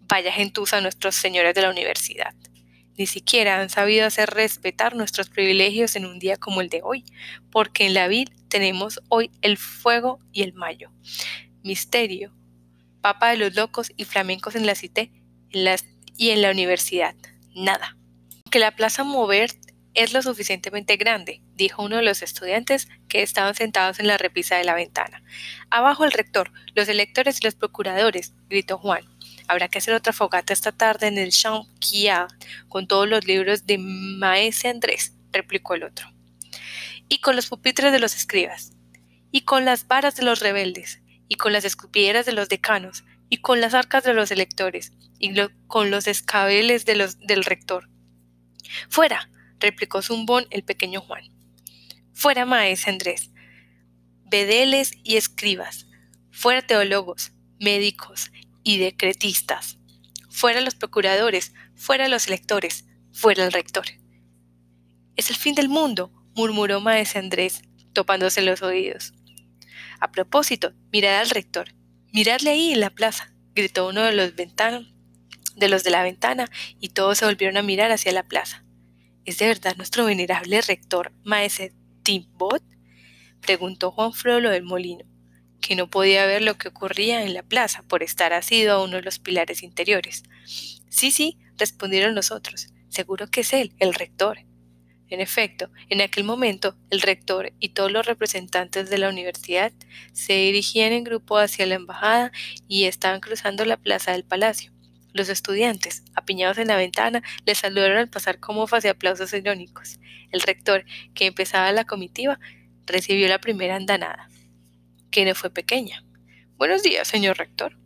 Vaya 0.08 0.32
gentuza 0.32 0.80
nuestros 0.80 1.16
señores 1.16 1.56
de 1.56 1.64
la 1.64 1.70
universidad. 1.70 2.36
Ni 2.98 3.08
siquiera 3.08 3.60
han 3.60 3.70
sabido 3.70 4.06
hacer 4.06 4.30
respetar 4.30 4.96
nuestros 4.96 5.30
privilegios 5.30 5.96
en 5.96 6.06
un 6.06 6.20
día 6.20 6.38
como 6.38 6.62
el 6.62 6.70
de 6.70 6.82
hoy, 6.84 7.04
porque 7.52 7.88
en 7.88 7.96
la 7.96 8.08
vid 8.08 8.30
tenemos 8.48 9.02
hoy 9.10 9.32
el 9.42 9.58
fuego 9.58 10.20
y 10.32 10.44
el 10.44 10.54
mayo. 10.54 10.92
Misterio, 11.64 12.32
papa 13.02 13.30
de 13.32 13.38
los 13.38 13.56
locos 13.56 13.92
y 13.98 14.04
flamencos 14.04 14.56
en 14.56 14.68
la 14.68 14.76
cité 14.76 15.12
y 15.52 16.30
en 16.30 16.42
la 16.42 16.52
universidad. 16.52 17.16
Nada. 17.56 17.98
Que 18.52 18.60
la 18.60 18.76
plaza 18.76 19.06
Movert 19.06 19.56
es 19.94 20.12
lo 20.12 20.22
suficientemente 20.22 20.98
grande, 20.98 21.42
dijo 21.56 21.84
uno 21.84 21.96
de 21.96 22.04
los 22.04 22.22
estudiantes 22.22 22.90
que 23.08 23.22
estaban 23.22 23.56
sentados 23.56 24.00
en 24.00 24.08
la 24.08 24.18
repisa 24.18 24.58
de 24.58 24.66
la 24.66 24.76
ventana. 24.76 25.24
Abajo 25.70 26.04
el 26.04 26.12
rector, 26.12 26.52
los 26.76 26.90
electores 26.90 27.40
y 27.40 27.46
los 27.46 27.56
procuradores, 27.56 28.34
gritó 28.50 28.78
Juan. 28.78 29.06
Habrá 29.48 29.70
que 29.70 29.78
hacer 29.78 29.94
otra 29.94 30.12
fogata 30.12 30.52
esta 30.52 30.74
tarde 30.74 31.08
en 31.08 31.18
el 31.18 31.32
Champ 31.32 31.66
con 32.68 32.88
todos 32.88 33.08
los 33.08 33.26
libros 33.26 33.66
de 33.66 33.78
Maese 33.78 34.68
Andrés, 34.68 35.14
replicó 35.32 35.76
el 35.76 35.84
otro. 35.84 36.08
Y 37.08 37.20
con 37.20 37.38
los 37.38 37.48
pupitres 37.48 37.94
de 37.94 38.00
los 38.00 38.16
escribas, 38.16 38.74
y 39.32 39.42
con 39.42 39.64
las 39.64 39.88
varas 39.88 40.16
de 40.16 40.24
los 40.24 40.42
rebeldes, 40.42 41.02
y 41.30 41.36
con 41.36 41.54
las 41.54 41.64
escupideras 41.64 42.26
de 42.26 42.34
los 42.34 42.50
decanos, 42.50 43.06
y 43.30 43.38
con 43.38 43.62
las 43.62 43.74
arcas 43.74 44.04
de 44.04 44.14
los 44.14 44.30
electores, 44.32 44.92
y 45.20 45.34
con 45.68 45.90
los 45.90 46.08
escabeles 46.08 46.86
de 46.86 46.96
los, 46.96 47.18
del 47.20 47.46
rector. 47.46 47.88
¡Fuera! 48.90 49.30
replicó 49.60 50.02
zumbón 50.02 50.48
el 50.50 50.64
pequeño 50.64 51.02
Juan. 51.02 51.24
Fuera 52.14 52.46
maese 52.46 52.90
Andrés, 52.90 53.32
vedeles 54.26 54.92
y 55.04 55.18
escribas, 55.18 55.88
fuera 56.32 56.62
teólogos, 56.62 57.32
médicos 57.60 58.32
y 58.64 58.80
decretistas, 58.80 59.78
fuera 60.30 60.62
los 60.62 60.76
procuradores, 60.76 61.54
fuera 61.76 62.08
los 62.08 62.28
electores, 62.28 62.86
fuera 63.14 63.46
el 63.46 63.52
rector. 63.52 63.86
Es 65.16 65.30
el 65.30 65.36
fin 65.36 65.56
del 65.56 65.70
mundo, 65.70 66.12
murmuró 66.36 66.82
maese 66.82 67.20
Andrés, 67.20 67.62
topándose 67.94 68.42
los 68.42 68.62
oídos. 68.62 69.14
A 70.00 70.12
propósito, 70.12 70.74
mirad 70.92 71.20
al 71.20 71.30
rector, 71.30 71.74
miradle 72.12 72.52
ahí 72.52 72.74
en 72.74 72.80
la 72.80 72.90
plaza, 72.90 73.34
gritó 73.54 73.88
uno 73.88 74.02
de 74.02 74.14
los 74.14 74.36
ventanos 74.36 74.91
de 75.62 75.70
los 75.70 75.86
de 75.86 75.92
la 75.92 76.04
ventana, 76.04 76.50
y 76.82 76.90
todos 76.90 77.20
se 77.20 77.26
volvieron 77.26 77.56
a 77.56 77.62
mirar 77.62 77.92
hacia 77.92 78.12
la 78.12 78.24
plaza. 78.24 78.66
¿Es 79.24 79.38
de 79.38 79.48
verdad 79.48 79.78
nuestro 79.78 80.04
venerable 80.04 80.60
rector, 80.62 81.14
maese 81.24 81.74
Timbot? 82.04 82.64
preguntó 83.40 83.92
Juan 83.92 84.12
Frollo 84.12 84.50
del 84.50 84.64
Molino. 84.64 85.06
que 85.62 85.76
no 85.76 85.88
podía 85.92 86.26
ver 86.26 86.42
lo 86.42 86.58
que 86.58 86.70
ocurría 86.70 87.24
en 87.24 87.36
la 87.36 87.44
plaza 87.44 87.84
por 87.84 88.02
estar 88.02 88.34
asido 88.34 88.74
a 88.74 88.84
uno 88.84 88.96
de 88.96 89.04
los 89.04 89.20
pilares 89.20 89.62
interiores. 89.62 90.24
Sí, 90.90 91.12
sí, 91.12 91.38
respondieron 91.56 92.16
los 92.16 92.32
otros. 92.32 92.70
Seguro 92.90 93.28
que 93.28 93.42
es 93.42 93.54
él, 93.54 93.76
el 93.78 93.94
rector. 93.94 94.40
En 95.08 95.20
efecto, 95.20 95.70
en 95.90 96.02
aquel 96.02 96.24
momento, 96.24 96.76
el 96.90 97.02
rector 97.02 97.54
y 97.60 97.70
todos 97.70 97.92
los 97.92 98.08
representantes 98.08 98.90
de 98.90 98.98
la 98.98 99.10
universidad 99.10 99.72
se 100.14 100.34
dirigían 100.34 100.94
en 100.94 101.04
grupo 101.04 101.38
hacia 101.38 101.68
la 101.68 101.76
embajada 101.76 102.32
y 102.68 102.86
estaban 102.86 103.20
cruzando 103.20 103.64
la 103.66 103.78
plaza 103.78 104.14
del 104.14 104.24
palacio. 104.24 104.72
Los 105.14 105.30
estudiantes, 105.30 106.04
apiñados 106.16 106.58
en 106.58 106.70
la 106.70 106.78
ventana, 106.78 107.22
les 107.46 107.58
saludaron 107.58 107.98
al 107.98 108.10
pasar 108.10 108.40
con 108.40 108.56
mofas 108.56 108.86
y 108.86 108.88
aplausos 108.88 109.34
irónicos. 109.34 110.00
El 110.32 110.42
rector, 110.42 110.86
que 111.14 111.26
empezaba 111.26 111.72
la 111.74 111.84
comitiva, 111.84 112.40
recibió 112.86 113.28
la 113.28 113.40
primera 113.40 113.76
andanada, 113.76 114.30
que 115.12 115.26
no 115.26 115.36
fue 115.36 115.50
pequeña. 115.50 116.04
Buenos 116.58 116.84
días, 116.84 117.08
señor 117.08 117.38
rector. 117.38 117.78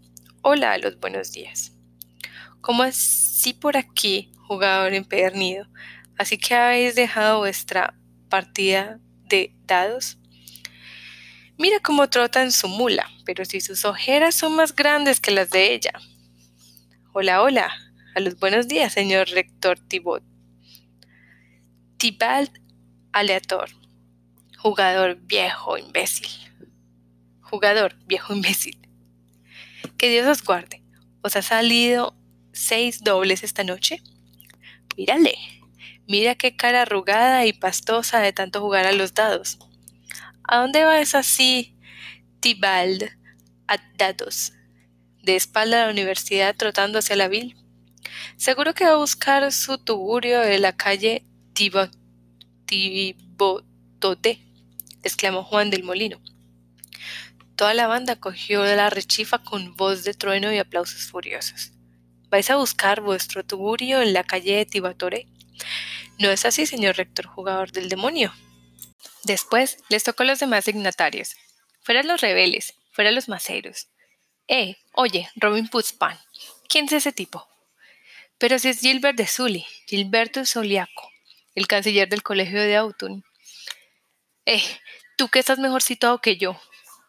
Hola 0.41 0.73
a 0.73 0.77
los 0.77 0.99
buenos 0.99 1.31
días. 1.31 1.73
¿Cómo 2.61 2.83
así 2.83 3.53
por 3.53 3.77
aquí, 3.77 4.31
jugador 4.47 4.93
empedernido? 4.93 5.67
Así 6.17 6.37
que 6.37 6.53
habéis 6.53 6.95
dejado 6.95 7.39
vuestra 7.39 7.95
partida 8.29 8.99
de 9.27 9.55
dados. 9.65 10.17
Mira 11.57 11.79
cómo 11.79 12.09
trota 12.09 12.43
en 12.43 12.51
su 12.51 12.67
mula, 12.67 13.09
pero 13.25 13.45
si 13.45 13.61
sus 13.61 13.85
ojeras 13.85 14.35
son 14.35 14.55
más 14.55 14.75
grandes 14.75 15.19
que 15.19 15.31
las 15.31 15.49
de 15.49 15.73
ella. 15.73 15.91
Hola, 17.17 17.41
hola. 17.41 17.71
A 18.13 18.19
los 18.19 18.37
buenos 18.39 18.67
días, 18.67 18.91
señor 18.91 19.29
rector 19.29 19.79
Tibot. 19.79 20.21
Tibalt 21.95 22.51
aleator. 23.13 23.69
Jugador 24.57 25.15
viejo 25.21 25.77
imbécil. 25.77 26.27
Jugador 27.39 27.95
viejo 28.05 28.33
imbécil. 28.33 28.77
Que 29.97 30.09
Dios 30.09 30.27
os 30.27 30.43
guarde. 30.43 30.83
¿Os 31.21 31.37
ha 31.37 31.41
salido 31.41 32.17
seis 32.51 33.01
dobles 33.01 33.45
esta 33.45 33.63
noche? 33.63 34.03
Mírale, 34.97 35.35
Mira 36.09 36.35
qué 36.35 36.57
cara 36.57 36.81
arrugada 36.81 37.45
y 37.45 37.53
pastosa 37.53 38.19
de 38.19 38.33
tanto 38.33 38.59
jugar 38.59 38.85
a 38.85 38.91
los 38.91 39.13
dados. 39.13 39.57
¿A 40.43 40.57
dónde 40.57 40.83
vas 40.83 41.15
así, 41.15 41.77
Tibald, 42.41 43.09
a 43.69 43.77
dados? 43.97 44.51
De 45.25 45.35
espalda 45.35 45.81
a 45.81 45.85
la 45.85 45.91
universidad 45.91 46.55
trotando 46.55 46.99
hacia 46.99 47.15
la 47.15 47.27
vil. 47.27 47.57
Seguro 48.37 48.75
que 48.75 48.85
va 48.85 48.91
a 48.91 48.97
buscar 48.97 49.51
su 49.51 49.79
tugurio 49.79 50.39
de 50.39 50.59
la 50.59 50.77
calle 50.77 51.25
Tibotote, 52.65 52.69
exclamó 55.01 55.43
Juan 55.43 55.71
del 55.71 55.83
Molino. 55.83 56.21
Toda 57.55 57.73
la 57.73 57.87
banda 57.87 58.17
cogió 58.17 58.63
la 58.65 58.91
rechifa 58.91 59.39
con 59.39 59.75
voz 59.75 60.03
de 60.03 60.13
trueno 60.13 60.53
y 60.53 60.59
aplausos 60.59 61.07
furiosos. 61.07 61.71
¿Vais 62.29 62.51
a 62.51 62.57
buscar 62.57 63.01
vuestro 63.01 63.43
tugurio 63.43 64.03
en 64.03 64.13
la 64.13 64.23
calle 64.23 64.57
de 64.57 64.67
Tibatore? 64.67 65.25
No 66.19 66.29
es 66.29 66.45
así, 66.45 66.67
señor 66.67 66.97
rector 66.97 67.25
jugador 67.25 67.71
del 67.71 67.89
demonio. 67.89 68.31
Después 69.23 69.77
les 69.89 70.03
tocó 70.03 70.21
a 70.21 70.27
los 70.27 70.39
demás 70.39 70.65
dignatarios. 70.65 71.35
Fuera 71.81 72.03
los 72.03 72.21
rebeldes, 72.21 72.75
fuera 72.91 73.09
los 73.11 73.27
maceros. 73.27 73.87
Eh, 74.47 74.77
oye, 74.93 75.29
Robin 75.35 75.67
Putzpan, 75.67 76.19
¿quién 76.69 76.85
es 76.85 76.93
ese 76.93 77.11
tipo? 77.11 77.47
Pero 78.37 78.59
si 78.59 78.69
es 78.69 78.79
Gilbert 78.79 79.17
de 79.17 79.27
Sully, 79.27 79.65
Gilberto 79.87 80.45
Soliaco, 80.45 81.09
el 81.55 81.67
canciller 81.67 82.09
del 82.09 82.21
colegio 82.21 82.61
de 82.61 82.75
Autun. 82.75 83.23
Eh, 84.45 84.63
tú 85.17 85.29
que 85.29 85.39
estás 85.39 85.57
mejor 85.57 85.81
situado 85.81 86.19
que 86.19 86.37
yo, 86.37 86.59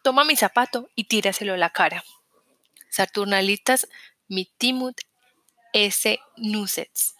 toma 0.03 0.23
mi 0.23 0.35
zapato 0.35 0.89
y 0.95 1.03
tíraselo 1.03 1.53
a 1.53 1.57
la 1.57 1.69
cara. 1.69 2.03
Saturnalitas 2.89 3.87
mitimut 4.27 4.99
S. 5.73 6.19
Nusets. 6.37 7.15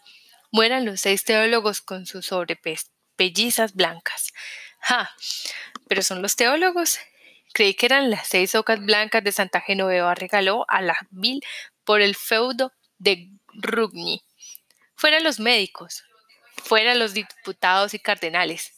Mueran 0.50 0.84
los 0.84 1.02
seis 1.02 1.24
teólogos 1.24 1.80
con 1.82 2.06
sus 2.06 2.26
sobrepellizas 2.26 3.74
blancas. 3.74 4.32
¡Ja! 4.80 5.14
¿Pero 5.86 6.02
son 6.02 6.22
los 6.22 6.34
teólogos? 6.34 6.98
Creí 7.52 7.74
que 7.74 7.86
eran 7.86 8.10
las 8.10 8.26
seis 8.28 8.54
ocas 8.54 8.80
blancas 8.80 9.24
de 9.24 9.32
Santa 9.32 9.60
Genoveva 9.60 10.14
regaló 10.14 10.64
a 10.68 10.80
la 10.82 10.96
vil 11.10 11.42
por 11.84 12.00
el 12.00 12.14
feudo 12.14 12.72
de 12.98 13.30
Rugni. 13.54 14.22
Fuera 14.94 15.20
los 15.20 15.40
médicos, 15.40 16.04
fuera 16.62 16.94
los 16.94 17.14
diputados 17.14 17.94
y 17.94 17.98
cardenales. 17.98 18.72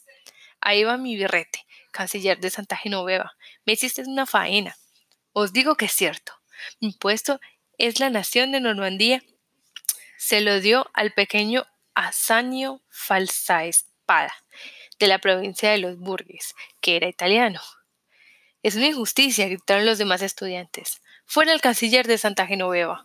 Ahí 0.60 0.84
va 0.84 0.96
mi 0.96 1.16
birrete, 1.16 1.66
canciller 1.90 2.38
de 2.38 2.50
Santa 2.50 2.76
Genoveva. 2.76 3.36
Me 3.64 3.72
hiciste 3.72 4.02
una 4.02 4.26
faena. 4.26 4.76
Os 5.32 5.52
digo 5.52 5.76
que 5.76 5.86
es 5.86 5.92
cierto. 5.92 6.32
Mi 6.80 6.92
puesto 6.92 7.40
es 7.78 8.00
la 8.00 8.10
nación 8.10 8.52
de 8.52 8.60
Normandía 8.60 9.22
se 10.20 10.42
lo 10.42 10.60
dio 10.60 10.90
al 10.92 11.12
pequeño 11.12 11.66
Asanio 11.94 12.82
Falsaespada, 12.90 14.34
de 14.98 15.06
la 15.06 15.18
provincia 15.18 15.70
de 15.70 15.78
los 15.78 15.96
Burgues, 15.98 16.54
que 16.82 16.96
era 16.96 17.08
italiano. 17.08 17.60
Es 18.62 18.74
una 18.74 18.88
injusticia, 18.88 19.46
gritaron 19.48 19.86
los 19.86 19.98
demás 19.98 20.22
estudiantes. 20.22 21.00
Fuera 21.26 21.52
el 21.52 21.60
canciller 21.60 22.06
de 22.06 22.18
Santa 22.18 22.46
Genoveva. 22.46 23.04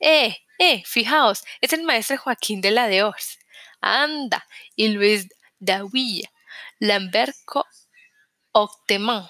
¡Eh! 0.00 0.36
¡Eh! 0.58 0.82
Fijaos, 0.86 1.44
es 1.60 1.72
el 1.72 1.82
maestro 1.82 2.16
Joaquín 2.18 2.60
de 2.60 2.70
la 2.70 2.88
de 2.88 3.02
Ors. 3.02 3.38
¡Anda! 3.80 4.46
Y 4.74 4.88
Luis 4.88 5.28
Davilla, 5.58 6.30
Lamberco 6.78 7.66
Octemán. 8.52 9.28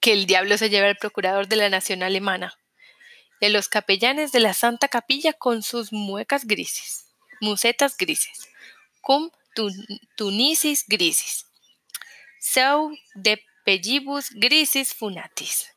Que 0.00 0.12
el 0.12 0.26
diablo 0.26 0.58
se 0.58 0.68
lleve 0.68 0.88
al 0.88 0.96
procurador 0.96 1.46
de 1.46 1.56
la 1.56 1.68
nación 1.68 2.02
alemana 2.02 2.58
de 3.42 3.50
los 3.50 3.68
capellanes 3.68 4.30
de 4.30 4.38
la 4.38 4.54
Santa 4.54 4.86
Capilla 4.86 5.32
con 5.32 5.64
sus 5.64 5.92
muecas 5.92 6.46
grises, 6.46 7.06
musetas 7.40 7.96
grises, 7.96 8.48
cum 9.00 9.32
tunisis 10.14 10.84
grisis, 10.86 11.46
seu 12.38 12.96
de 13.16 13.42
pellibus 13.64 14.30
grisis 14.30 14.94
funatis. 14.94 15.68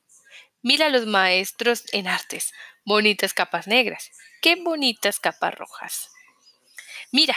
Mira 0.61 0.89
los 0.89 1.05
maestros 1.05 1.83
en 1.91 2.07
artes, 2.07 2.53
bonitas 2.85 3.33
capas 3.33 3.67
negras, 3.67 4.11
qué 4.41 4.55
bonitas 4.55 5.19
capas 5.19 5.53
rojas. 5.55 6.09
Mira, 7.11 7.35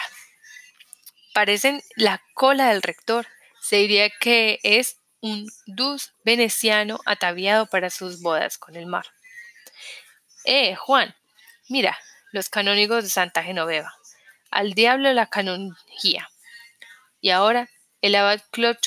parecen 1.35 1.83
la 1.97 2.23
cola 2.35 2.71
del 2.71 2.83
rector, 2.83 3.27
se 3.61 3.77
diría 3.77 4.11
que 4.11 4.61
es 4.63 4.99
un 5.21 5.49
dus 5.67 6.15
veneciano 6.25 7.01
ataviado 7.05 7.67
para 7.67 7.91
sus 7.91 8.23
bodas 8.23 8.57
con 8.57 8.77
el 8.77 8.87
mar. 8.87 9.07
Eh, 10.45 10.75
Juan, 10.77 11.15
mira, 11.69 11.99
los 12.33 12.49
canónigos 12.49 13.05
de 13.05 13.11
Santa 13.11 13.43
Genoveva. 13.43 13.95
Al 14.51 14.73
diablo 14.73 15.13
la 15.13 15.27
canonjía. 15.27 16.31
Y 17.21 17.31
ahora 17.31 17.69
el 18.01 18.15
abad 18.15 18.41
Claude 18.51 18.79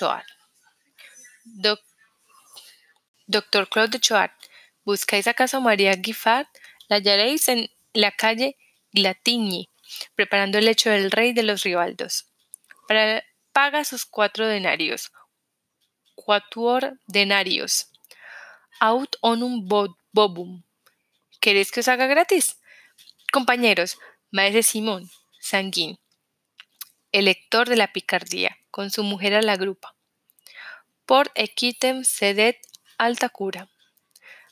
Doctor 3.28 3.70
Claude 3.70 4.00
Choat, 4.00 4.32
¿buscáis 4.84 5.28
acaso 5.28 5.62
María 5.62 5.94
Giffard? 6.02 6.48
La 6.88 6.98
hallaréis 6.98 7.48
en 7.48 7.70
la 7.94 8.12
calle 8.12 8.58
Glatigny, 8.92 9.70
preparando 10.16 10.58
el 10.58 10.66
lecho 10.66 10.90
del 10.90 11.12
rey 11.12 11.34
de 11.34 11.44
los 11.44 11.64
Ribaldos. 11.64 12.28
Para, 12.88 13.24
paga 13.54 13.84
sus 13.84 14.06
cuatro 14.06 14.48
denarios. 14.48 15.12
Quatuor 16.16 17.00
denarios. 17.08 17.88
Aut 18.80 19.16
onum 19.22 19.68
bobum 20.12 20.64
¿Queréis 21.40 21.72
que 21.72 21.80
os 21.80 21.88
haga 21.88 22.06
gratis? 22.08 22.60
Compañeros, 23.32 23.98
maese 24.30 24.62
Simón, 24.62 25.10
Sanguín, 25.40 25.98
elector 27.12 27.68
de 27.68 27.78
la 27.78 27.92
picardía, 27.94 28.58
con 28.70 28.92
su 28.92 29.04
mujer 29.04 29.34
a 29.34 29.42
la 29.42 29.56
grupa. 29.56 29.96
Por 31.12 31.30
equitem 31.36 32.06
sedet 32.06 32.56
alta 32.98 33.28
cura. 33.28 33.70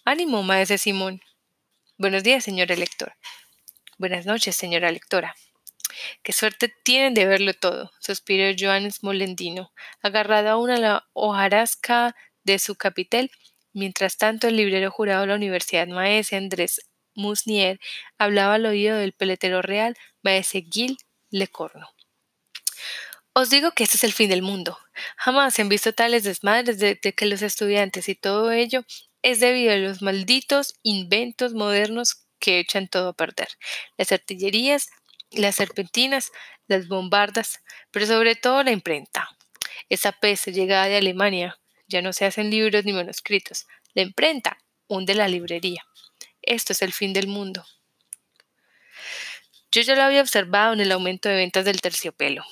Ánimo, 0.04 0.43
maese 0.43 0.78
Simón. 0.78 1.22
Buenos 1.98 2.22
días, 2.22 2.43
señor 2.43 2.69
elector. 2.69 3.13
Buenas 3.98 4.26
noches, 4.26 4.58
señora 4.58 4.91
lectora. 4.91 5.38
Qué 6.22 6.34
suerte 6.34 6.67
tienen 6.84 7.13
de 7.13 7.26
verlo 7.26 7.54
todo, 7.54 7.93
suspiró 8.02 8.54
Joanes 8.60 9.04
Molendino, 9.04 9.72
agarrado 10.02 10.65
a 10.65 10.78
la 10.78 11.08
hojarasca 11.13 12.13
de 12.43 12.60
su 12.60 12.76
capitel 12.76 13.32
Mientras 13.72 14.17
tanto, 14.17 14.50
el 14.50 14.58
librero 14.58 14.91
jurado 14.91 15.22
de 15.22 15.28
la 15.28 15.36
Universidad 15.36 15.88
Maese 15.88 16.36
Andrés 16.36 16.82
Musnier 17.15 17.80
hablaba 18.17 18.56
al 18.56 18.65
oído 18.65 18.98
del 18.98 19.13
peletero 19.13 19.62
real 19.62 19.95
Maese 20.24 20.67
Gil 20.69 20.98
Lecorno. 21.30 21.88
Os 23.32 23.50
digo 23.50 23.72
que 23.72 23.86
este 23.86 23.95
es 23.95 24.04
el 24.04 24.12
fin 24.12 24.30
del 24.30 24.41
mundo. 24.41 24.78
Jamás 25.17 25.53
se 25.53 25.62
han 25.62 25.69
visto 25.69 25.93
tales 25.93 26.23
desmadres 26.23 26.79
de, 26.79 26.97
que 26.99 27.25
los 27.25 27.41
estudiantes 27.41 28.09
y 28.09 28.15
todo 28.15 28.51
ello 28.51 28.85
es 29.21 29.39
debido 29.39 29.73
a 29.73 29.77
los 29.77 30.01
malditos 30.01 30.75
inventos 30.83 31.53
modernos 31.53 32.25
que 32.39 32.59
echan 32.59 32.88
todo 32.88 33.09
a 33.09 33.13
perder. 33.13 33.49
Las 33.97 34.12
artillerías, 34.12 34.89
las 35.31 35.55
serpentinas, 35.55 36.31
las 36.67 36.88
bombardas, 36.88 37.59
pero 37.91 38.05
sobre 38.05 38.35
todo 38.35 38.63
la 38.63 38.71
imprenta. 38.71 39.29
Esa 39.89 40.12
peste 40.12 40.51
llegada 40.51 40.85
de 40.85 40.97
Alemania 40.97 41.59
Ya 41.88 42.03
no 42.03 42.13
se 42.13 42.25
hacen 42.25 42.51
libros 42.51 42.85
ni 42.85 42.93
manuscritos. 42.93 43.65
La 43.95 44.03
imprenta 44.03 44.59
hunde 44.88 45.15
la 45.15 45.27
librería. 45.27 45.83
Esto 46.41 46.73
es 46.73 46.81
el 46.83 46.93
fin 46.93 47.13
del 47.13 47.27
mundo. 47.27 47.65
Yo 49.71 49.81
ya 49.81 49.95
lo 49.95 50.03
había 50.03 50.21
observado 50.21 50.73
en 50.73 50.81
el 50.81 50.91
aumento 50.91 51.29
de 51.29 51.35
ventas 51.35 51.65
del 51.65 51.81
terciopelo, 51.81 52.43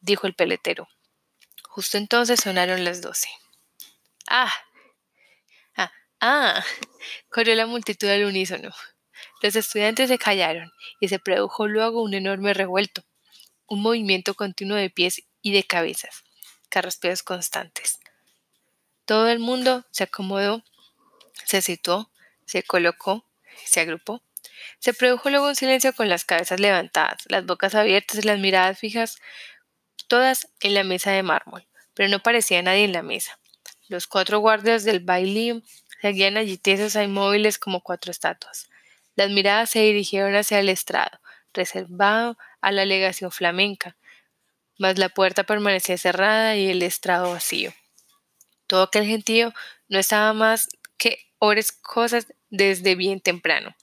dijo 0.00 0.26
el 0.26 0.34
peletero. 0.34 0.88
Justo 1.74 1.98
entonces 1.98 2.38
sonaron 2.38 2.84
las 2.84 3.02
doce. 3.02 3.28
¡Ah! 4.28 4.52
¡Ah! 5.76 5.90
¡Ah! 6.20 6.64
corrió 7.30 7.56
la 7.56 7.66
multitud 7.66 8.06
al 8.06 8.22
unísono. 8.26 8.70
Los 9.42 9.56
estudiantes 9.56 10.08
se 10.08 10.16
callaron 10.16 10.70
y 11.00 11.08
se 11.08 11.18
produjo 11.18 11.66
luego 11.66 12.00
un 12.00 12.14
enorme 12.14 12.54
revuelto, 12.54 13.02
un 13.66 13.82
movimiento 13.82 14.34
continuo 14.34 14.76
de 14.76 14.88
pies 14.88 15.24
y 15.42 15.52
de 15.52 15.64
cabezas, 15.64 16.22
carraspeos 16.68 17.24
constantes. 17.24 17.98
Todo 19.04 19.28
el 19.28 19.40
mundo 19.40 19.84
se 19.90 20.04
acomodó, 20.04 20.62
se 21.44 21.60
situó, 21.60 22.08
se 22.46 22.62
colocó, 22.62 23.26
se 23.64 23.80
agrupó. 23.80 24.22
Se 24.78 24.94
produjo 24.94 25.28
luego 25.28 25.48
un 25.48 25.56
silencio 25.56 25.92
con 25.92 26.08
las 26.08 26.24
cabezas 26.24 26.60
levantadas, 26.60 27.24
las 27.26 27.44
bocas 27.44 27.74
abiertas 27.74 28.18
y 28.18 28.22
las 28.22 28.38
miradas 28.38 28.78
fijas, 28.78 29.18
todas 30.08 30.48
en 30.60 30.74
la 30.74 30.84
mesa 30.84 31.10
de 31.12 31.22
mármol, 31.22 31.66
pero 31.94 32.08
no 32.08 32.20
parecía 32.20 32.62
nadie 32.62 32.84
en 32.84 32.92
la 32.92 33.02
mesa. 33.02 33.38
Los 33.88 34.06
cuatro 34.06 34.38
guardias 34.38 34.84
del 34.84 35.00
baile 35.00 35.62
seguían 36.00 36.36
allí 36.36 36.56
tiesos 36.56 36.96
e 36.96 37.04
inmóviles 37.04 37.58
como 37.58 37.80
cuatro 37.80 38.10
estatuas. 38.10 38.68
Las 39.16 39.30
miradas 39.30 39.70
se 39.70 39.80
dirigieron 39.80 40.34
hacia 40.34 40.58
el 40.58 40.68
estrado, 40.68 41.20
reservado 41.52 42.36
a 42.60 42.72
la 42.72 42.84
legación 42.84 43.30
flamenca, 43.30 43.96
mas 44.78 44.98
la 44.98 45.08
puerta 45.08 45.44
permanecía 45.44 45.96
cerrada 45.98 46.56
y 46.56 46.68
el 46.70 46.82
estrado 46.82 47.30
vacío. 47.30 47.72
Todo 48.66 48.82
aquel 48.84 49.06
gentío 49.06 49.54
no 49.88 49.98
estaba 49.98 50.32
más 50.32 50.68
que 50.96 51.18
horas 51.38 51.72
cosas 51.72 52.26
desde 52.50 52.94
bien 52.94 53.20
temprano. 53.20 53.76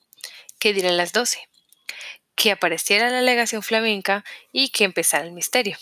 ¿Qué 0.60 0.74
dirán 0.74 0.98
las 0.98 1.14
doce? 1.14 1.48
Que 2.36 2.52
apareciera 2.52 3.10
la 3.10 3.22
legación 3.22 3.64
flamenca 3.64 4.26
y 4.52 4.70
que 4.70 4.84
empezara 4.84 5.26
el 5.26 5.32
misterio. 5.32 5.78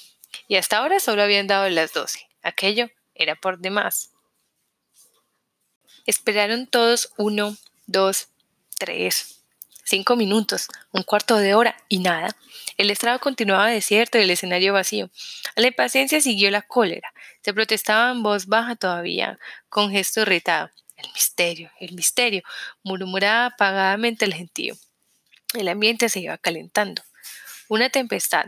Y 0.50 0.58
hasta 0.58 0.80
ahora 0.80 1.00
solo 1.00 1.24
habían 1.24 1.48
dado 1.48 1.70
las 1.70 1.94
doce. 1.94 2.28
Aquello 2.44 2.90
era 3.16 3.36
por 3.36 3.60
demás. 3.60 4.12
Esperaron 6.06 6.68
todos 6.68 7.14
uno, 7.16 7.56
dos, 7.88 8.28
tres, 8.78 9.40
Cinco 9.90 10.16
minutos, 10.16 10.68
un 10.92 11.02
cuarto 11.02 11.38
de 11.38 11.56
hora 11.56 11.76
y 11.88 11.98
nada. 11.98 12.36
El 12.78 12.92
estrado 12.92 13.18
continuaba 13.18 13.72
desierto 13.72 14.20
y 14.20 14.22
el 14.22 14.30
escenario 14.30 14.72
vacío. 14.72 15.10
A 15.56 15.62
la 15.62 15.68
impaciencia 15.70 16.22
siguió 16.22 16.52
la 16.52 16.62
cólera. 16.62 17.12
Se 17.42 17.56
protestaba 17.56 18.12
en 18.12 18.22
voz 18.22 18.46
baja 18.46 18.76
todavía, 18.76 19.40
con 19.68 19.90
gesto 19.90 20.22
irritado. 20.22 20.70
El 20.96 21.12
misterio, 21.16 21.72
el 21.80 21.96
misterio, 21.96 22.44
murmuraba 22.84 23.48
apagadamente 23.48 24.26
el 24.26 24.36
gentío. 24.36 24.76
El 25.56 25.68
ambiente 25.68 26.08
se 26.08 26.20
iba 26.20 26.38
calentando. 26.38 27.02
Una 27.68 27.90
tempestad, 27.90 28.46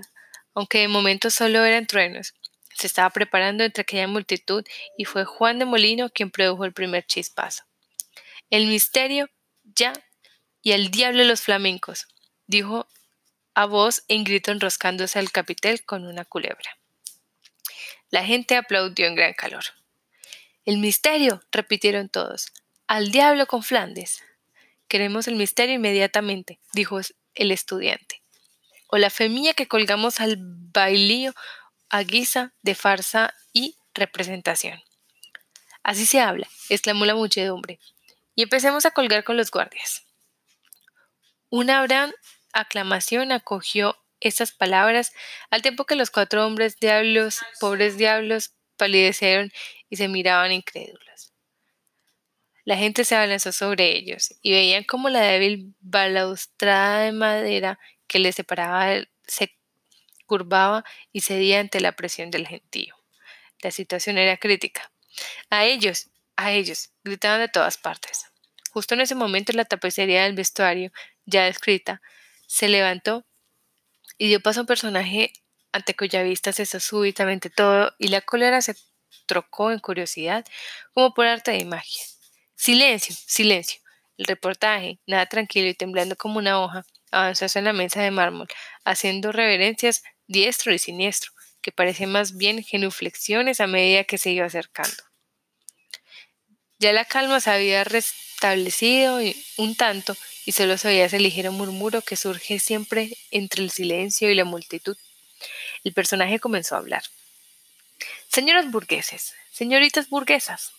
aunque 0.53 0.79
de 0.79 0.87
momento 0.87 1.29
solo 1.29 1.63
eran 1.65 1.87
truenos, 1.87 2.33
se 2.75 2.87
estaba 2.87 3.09
preparando 3.09 3.63
entre 3.63 3.81
aquella 3.81 4.07
multitud 4.07 4.65
y 4.97 5.05
fue 5.05 5.25
Juan 5.25 5.59
de 5.59 5.65
Molino 5.65 6.09
quien 6.09 6.31
produjo 6.31 6.65
el 6.65 6.73
primer 6.73 7.05
chispazo. 7.05 7.63
El 8.49 8.67
misterio 8.67 9.29
ya 9.63 9.93
y 10.61 10.73
al 10.73 10.91
diablo 10.91 11.23
los 11.23 11.41
flamencos, 11.41 12.07
dijo 12.47 12.87
a 13.53 13.65
voz 13.65 14.03
en 14.07 14.23
grito 14.23 14.51
enroscándose 14.51 15.19
al 15.19 15.31
capitel 15.31 15.83
con 15.83 16.05
una 16.05 16.25
culebra. 16.25 16.77
La 18.09 18.25
gente 18.25 18.55
aplaudió 18.55 19.07
en 19.07 19.15
gran 19.15 19.33
calor. 19.33 19.63
El 20.65 20.77
misterio, 20.77 21.41
repitieron 21.51 22.09
todos. 22.09 22.51
Al 22.87 23.11
diablo 23.11 23.47
con 23.47 23.63
Flandes. 23.63 24.23
Queremos 24.87 25.27
el 25.27 25.35
misterio 25.35 25.75
inmediatamente, 25.75 26.59
dijo 26.73 26.99
el 27.35 27.51
estudiante. 27.51 28.21
O 28.91 28.97
la 28.97 29.09
femilla 29.09 29.53
que 29.53 29.67
colgamos 29.67 30.19
al 30.19 30.35
bailío 30.37 31.33
a 31.89 32.03
guisa 32.03 32.53
de 32.61 32.75
farsa 32.75 33.33
y 33.51 33.77
representación. 33.95 34.79
Así 35.81 36.05
se 36.05 36.21
habla, 36.21 36.47
exclamó 36.69 37.05
la 37.05 37.15
muchedumbre. 37.15 37.79
Y 38.35 38.43
empecemos 38.43 38.85
a 38.85 38.91
colgar 38.91 39.23
con 39.23 39.37
los 39.37 39.49
guardias. 39.49 40.03
Una 41.49 41.81
gran 41.81 42.13
aclamación 42.53 43.31
acogió 43.31 43.97
estas 44.21 44.51
palabras, 44.51 45.11
al 45.49 45.61
tiempo 45.61 45.85
que 45.85 45.95
los 45.95 46.11
cuatro 46.11 46.45
hombres 46.45 46.77
diablos, 46.79 47.39
pobres 47.59 47.97
diablos, 47.97 48.53
palidecieron 48.77 49.51
y 49.89 49.97
se 49.97 50.07
miraban 50.07 50.51
incrédulos. 50.51 51.33
La 52.63 52.77
gente 52.77 53.03
se 53.03 53.15
abalanzó 53.15 53.51
sobre 53.51 53.97
ellos 53.97 54.35
y 54.41 54.51
veían 54.51 54.83
como 54.83 55.09
la 55.09 55.21
débil 55.21 55.73
balaustrada 55.79 57.01
de 57.01 57.11
madera 57.11 57.79
que 58.11 58.19
les 58.19 58.35
separaba 58.35 59.07
se 59.25 59.57
curvaba 60.25 60.83
y 61.13 61.21
cedía 61.21 61.61
ante 61.61 61.79
la 61.79 61.93
presión 61.93 62.29
del 62.29 62.45
gentío. 62.45 62.93
La 63.61 63.71
situación 63.71 64.17
era 64.17 64.35
crítica. 64.35 64.91
A 65.49 65.63
ellos, 65.63 66.09
a 66.35 66.51
ellos, 66.51 66.89
gritaban 67.05 67.39
de 67.39 67.47
todas 67.47 67.77
partes. 67.77 68.25
Justo 68.71 68.95
en 68.95 69.01
ese 69.01 69.15
momento 69.15 69.53
la 69.53 69.63
tapicería 69.63 70.23
del 70.23 70.35
vestuario 70.35 70.91
ya 71.25 71.45
descrita, 71.45 72.01
se 72.47 72.67
levantó 72.67 73.25
y 74.17 74.27
dio 74.27 74.41
paso 74.41 74.59
a 74.59 74.63
un 74.63 74.67
personaje 74.67 75.31
ante 75.71 75.95
cuya 75.95 76.21
vista 76.21 76.51
cesó 76.51 76.81
súbitamente 76.81 77.49
todo 77.49 77.93
y 77.97 78.09
la 78.09 78.19
cólera 78.19 78.61
se 78.61 78.75
trocó 79.25 79.71
en 79.71 79.79
curiosidad 79.79 80.43
como 80.93 81.13
por 81.13 81.27
arte 81.27 81.51
de 81.51 81.63
magia. 81.63 82.03
Silencio, 82.55 83.15
silencio. 83.25 83.79
El 84.17 84.25
reportaje, 84.25 84.99
nada 85.07 85.27
tranquilo 85.27 85.69
y 85.69 85.75
temblando 85.75 86.17
como 86.17 86.39
una 86.39 86.59
hoja, 86.59 86.85
avanzó 87.11 87.45
hacia 87.45 87.61
la 87.61 87.73
mesa 87.73 88.01
de 88.01 88.11
mármol, 88.11 88.47
haciendo 88.83 89.31
reverencias 89.31 90.03
diestro 90.27 90.73
y 90.73 90.79
siniestro, 90.79 91.31
que 91.61 91.71
parecían 91.71 92.11
más 92.11 92.37
bien 92.37 92.63
genuflexiones 92.63 93.61
a 93.61 93.67
medida 93.67 94.03
que 94.03 94.17
se 94.17 94.31
iba 94.31 94.45
acercando. 94.45 95.03
Ya 96.79 96.93
la 96.93 97.05
calma 97.05 97.39
se 97.39 97.51
había 97.51 97.83
restablecido 97.83 99.19
un 99.57 99.75
tanto 99.75 100.17
y 100.45 100.53
solo 100.53 100.77
se 100.77 100.87
oía 100.87 101.05
ese 101.05 101.19
ligero 101.19 101.51
murmuro 101.51 102.01
que 102.01 102.15
surge 102.15 102.57
siempre 102.57 103.15
entre 103.29 103.61
el 103.61 103.69
silencio 103.69 104.31
y 104.31 104.35
la 104.35 104.45
multitud. 104.45 104.97
El 105.83 105.93
personaje 105.93 106.39
comenzó 106.39 106.75
a 106.75 106.79
hablar. 106.79 107.03
Señoras 108.29 108.71
burgueses, 108.71 109.35
señoritas 109.51 110.09
burguesas, 110.09 110.71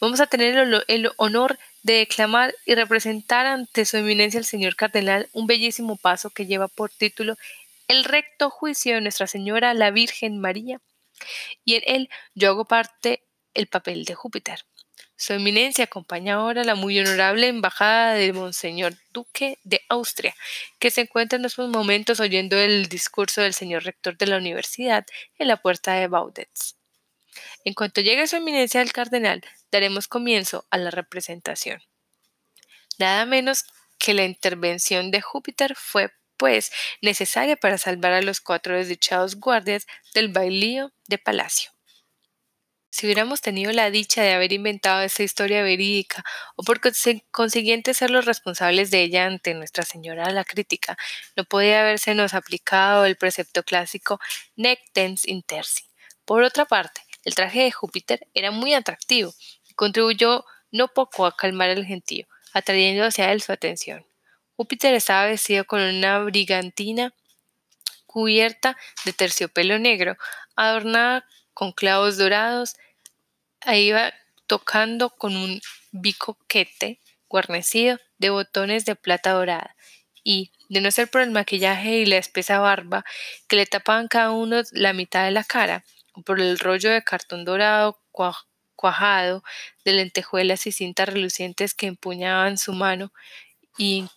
vamos 0.00 0.20
a 0.20 0.26
tener 0.26 0.56
el, 0.88 1.10
honor 1.16 1.58
de 1.82 1.94
declamar 1.94 2.54
y 2.64 2.74
representar 2.74 3.46
ante 3.46 3.84
su 3.84 3.96
eminencia 3.96 4.38
el 4.38 4.44
señor 4.44 4.76
cardenal 4.76 5.28
un 5.32 5.46
bellísimo 5.46 5.96
paso 5.96 6.30
que 6.30 6.46
lleva 6.46 6.68
por 6.68 6.90
título 6.90 7.36
El 7.88 8.04
recto 8.04 8.50
juicio 8.50 8.94
de 8.94 9.00
Nuestra 9.00 9.26
Señora 9.26 9.74
la 9.74 9.90
Virgen 9.90 10.38
María, 10.40 10.80
y 11.64 11.74
en 11.76 11.82
él 11.86 12.10
yo 12.34 12.50
hago 12.50 12.64
parte 12.64 13.22
el 13.54 13.66
papel 13.66 14.04
de 14.04 14.14
Júpiter. 14.14 14.64
Su 15.18 15.32
eminencia 15.32 15.84
acompaña 15.84 16.34
ahora 16.34 16.62
la 16.62 16.74
muy 16.74 16.98
honorable 17.00 17.48
embajada 17.48 18.12
de 18.12 18.34
Monseñor 18.34 18.94
Duque 19.12 19.58
de 19.64 19.80
Austria, 19.88 20.34
que 20.78 20.90
se 20.90 21.02
encuentra 21.02 21.38
en 21.38 21.46
estos 21.46 21.70
momentos 21.70 22.20
oyendo 22.20 22.58
el 22.58 22.88
discurso 22.88 23.40
del 23.40 23.54
señor 23.54 23.84
rector 23.84 24.18
de 24.18 24.26
la 24.26 24.36
universidad 24.36 25.06
en 25.38 25.48
la 25.48 25.56
puerta 25.56 25.94
de 25.94 26.08
Baudetz. 26.08 26.75
En 27.64 27.74
cuanto 27.74 28.00
llegue 28.00 28.26
su 28.26 28.36
eminencia 28.36 28.82
el 28.82 28.92
cardenal, 28.92 29.42
daremos 29.70 30.08
comienzo 30.08 30.66
a 30.70 30.78
la 30.78 30.90
representación. 30.90 31.80
Nada 32.98 33.26
menos 33.26 33.64
que 33.98 34.14
la 34.14 34.24
intervención 34.24 35.10
de 35.10 35.20
Júpiter 35.20 35.74
fue, 35.74 36.10
pues, 36.36 36.70
necesaria 37.00 37.56
para 37.56 37.78
salvar 37.78 38.12
a 38.12 38.22
los 38.22 38.40
cuatro 38.40 38.76
desdichados 38.76 39.36
guardias 39.36 39.86
del 40.14 40.28
bailío 40.28 40.92
de 41.08 41.18
palacio. 41.18 41.70
Si 42.96 43.04
hubiéramos 43.04 43.42
tenido 43.42 43.72
la 43.72 43.90
dicha 43.90 44.22
de 44.22 44.32
haber 44.32 44.54
inventado 44.54 45.02
esta 45.02 45.22
historia 45.22 45.62
verídica, 45.62 46.24
o 46.56 46.62
por 46.62 46.80
consiguiente 47.30 47.92
ser 47.92 48.10
los 48.10 48.24
responsables 48.24 48.90
de 48.90 49.02
ella 49.02 49.26
ante 49.26 49.52
Nuestra 49.52 49.84
Señora 49.84 50.30
la 50.30 50.44
crítica, 50.44 50.96
no 51.36 51.44
podía 51.44 51.82
habérsenos 51.82 52.32
aplicado 52.32 53.04
el 53.04 53.16
precepto 53.16 53.64
clásico 53.64 54.18
nec 54.56 54.80
tens 54.94 55.28
intersi. 55.28 55.84
Por 56.24 56.42
otra 56.42 56.64
parte, 56.64 57.02
el 57.26 57.34
traje 57.34 57.64
de 57.64 57.72
Júpiter 57.72 58.28
era 58.34 58.52
muy 58.52 58.72
atractivo 58.72 59.34
y 59.68 59.74
contribuyó 59.74 60.44
no 60.70 60.86
poco 60.88 61.26
a 61.26 61.36
calmar 61.36 61.70
el 61.70 61.84
gentío, 61.84 62.26
atrayendo 62.52 63.04
hacia 63.04 63.32
él 63.32 63.42
su 63.42 63.50
atención. 63.50 64.06
Júpiter 64.54 64.94
estaba 64.94 65.26
vestido 65.26 65.64
con 65.64 65.80
una 65.80 66.20
brigantina 66.20 67.12
cubierta 68.06 68.76
de 69.04 69.12
terciopelo 69.12 69.78
negro, 69.80 70.16
adornada 70.54 71.26
con 71.52 71.72
clavos 71.72 72.16
dorados 72.16 72.76
ahí 73.62 73.88
iba 73.88 74.14
tocando 74.46 75.10
con 75.10 75.36
un 75.36 75.60
bicoquete 75.90 77.00
guarnecido 77.28 77.98
de 78.18 78.30
botones 78.30 78.84
de 78.84 78.94
plata 78.94 79.32
dorada 79.32 79.74
y, 80.22 80.52
de 80.68 80.80
no 80.80 80.90
ser 80.90 81.08
por 81.08 81.22
el 81.22 81.30
maquillaje 81.30 81.98
y 81.98 82.06
la 82.06 82.18
espesa 82.18 82.60
barba 82.60 83.04
que 83.48 83.56
le 83.56 83.66
tapaban 83.66 84.08
cada 84.08 84.30
uno 84.30 84.62
la 84.72 84.92
mitad 84.92 85.24
de 85.24 85.32
la 85.32 85.44
cara, 85.44 85.84
por 86.24 86.40
el 86.40 86.58
rollo 86.58 86.90
de 86.90 87.02
cartón 87.02 87.44
dorado 87.44 88.00
cuajado 88.76 89.42
de 89.84 89.92
lentejuelas 89.92 90.66
y 90.66 90.72
cintas 90.72 91.08
relucientes 91.08 91.74
que 91.74 91.86
empuñaban 91.86 92.58
su 92.58 92.72
mano 92.72 93.12
y 93.78 94.08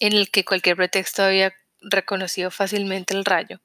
en 0.00 0.12
el 0.12 0.30
que 0.30 0.44
cualquier 0.44 0.76
pretexto 0.76 1.22
había 1.22 1.54
reconocido 1.80 2.50
fácilmente 2.50 3.14
el 3.14 3.24
rayo, 3.24 3.60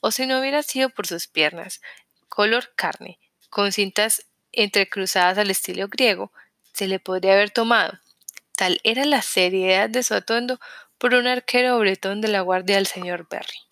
o 0.00 0.10
si 0.10 0.26
no 0.26 0.40
hubiera 0.40 0.62
sido 0.62 0.90
por 0.90 1.06
sus 1.06 1.26
piernas, 1.26 1.80
color 2.28 2.72
carne, 2.76 3.18
con 3.50 3.72
cintas 3.72 4.26
entrecruzadas 4.52 5.38
al 5.38 5.50
estilo 5.50 5.88
griego, 5.88 6.32
se 6.72 6.86
le 6.86 6.98
podría 6.98 7.32
haber 7.32 7.50
tomado. 7.50 7.98
Tal 8.56 8.80
era 8.84 9.04
la 9.04 9.22
seriedad 9.22 9.88
de 9.88 10.02
su 10.02 10.14
atuendo 10.14 10.60
por 10.98 11.14
un 11.14 11.26
arquero 11.26 11.78
bretón 11.78 12.20
de 12.20 12.28
la 12.28 12.40
guardia 12.40 12.76
del 12.76 12.86
señor 12.86 13.26
Berry. 13.30 13.67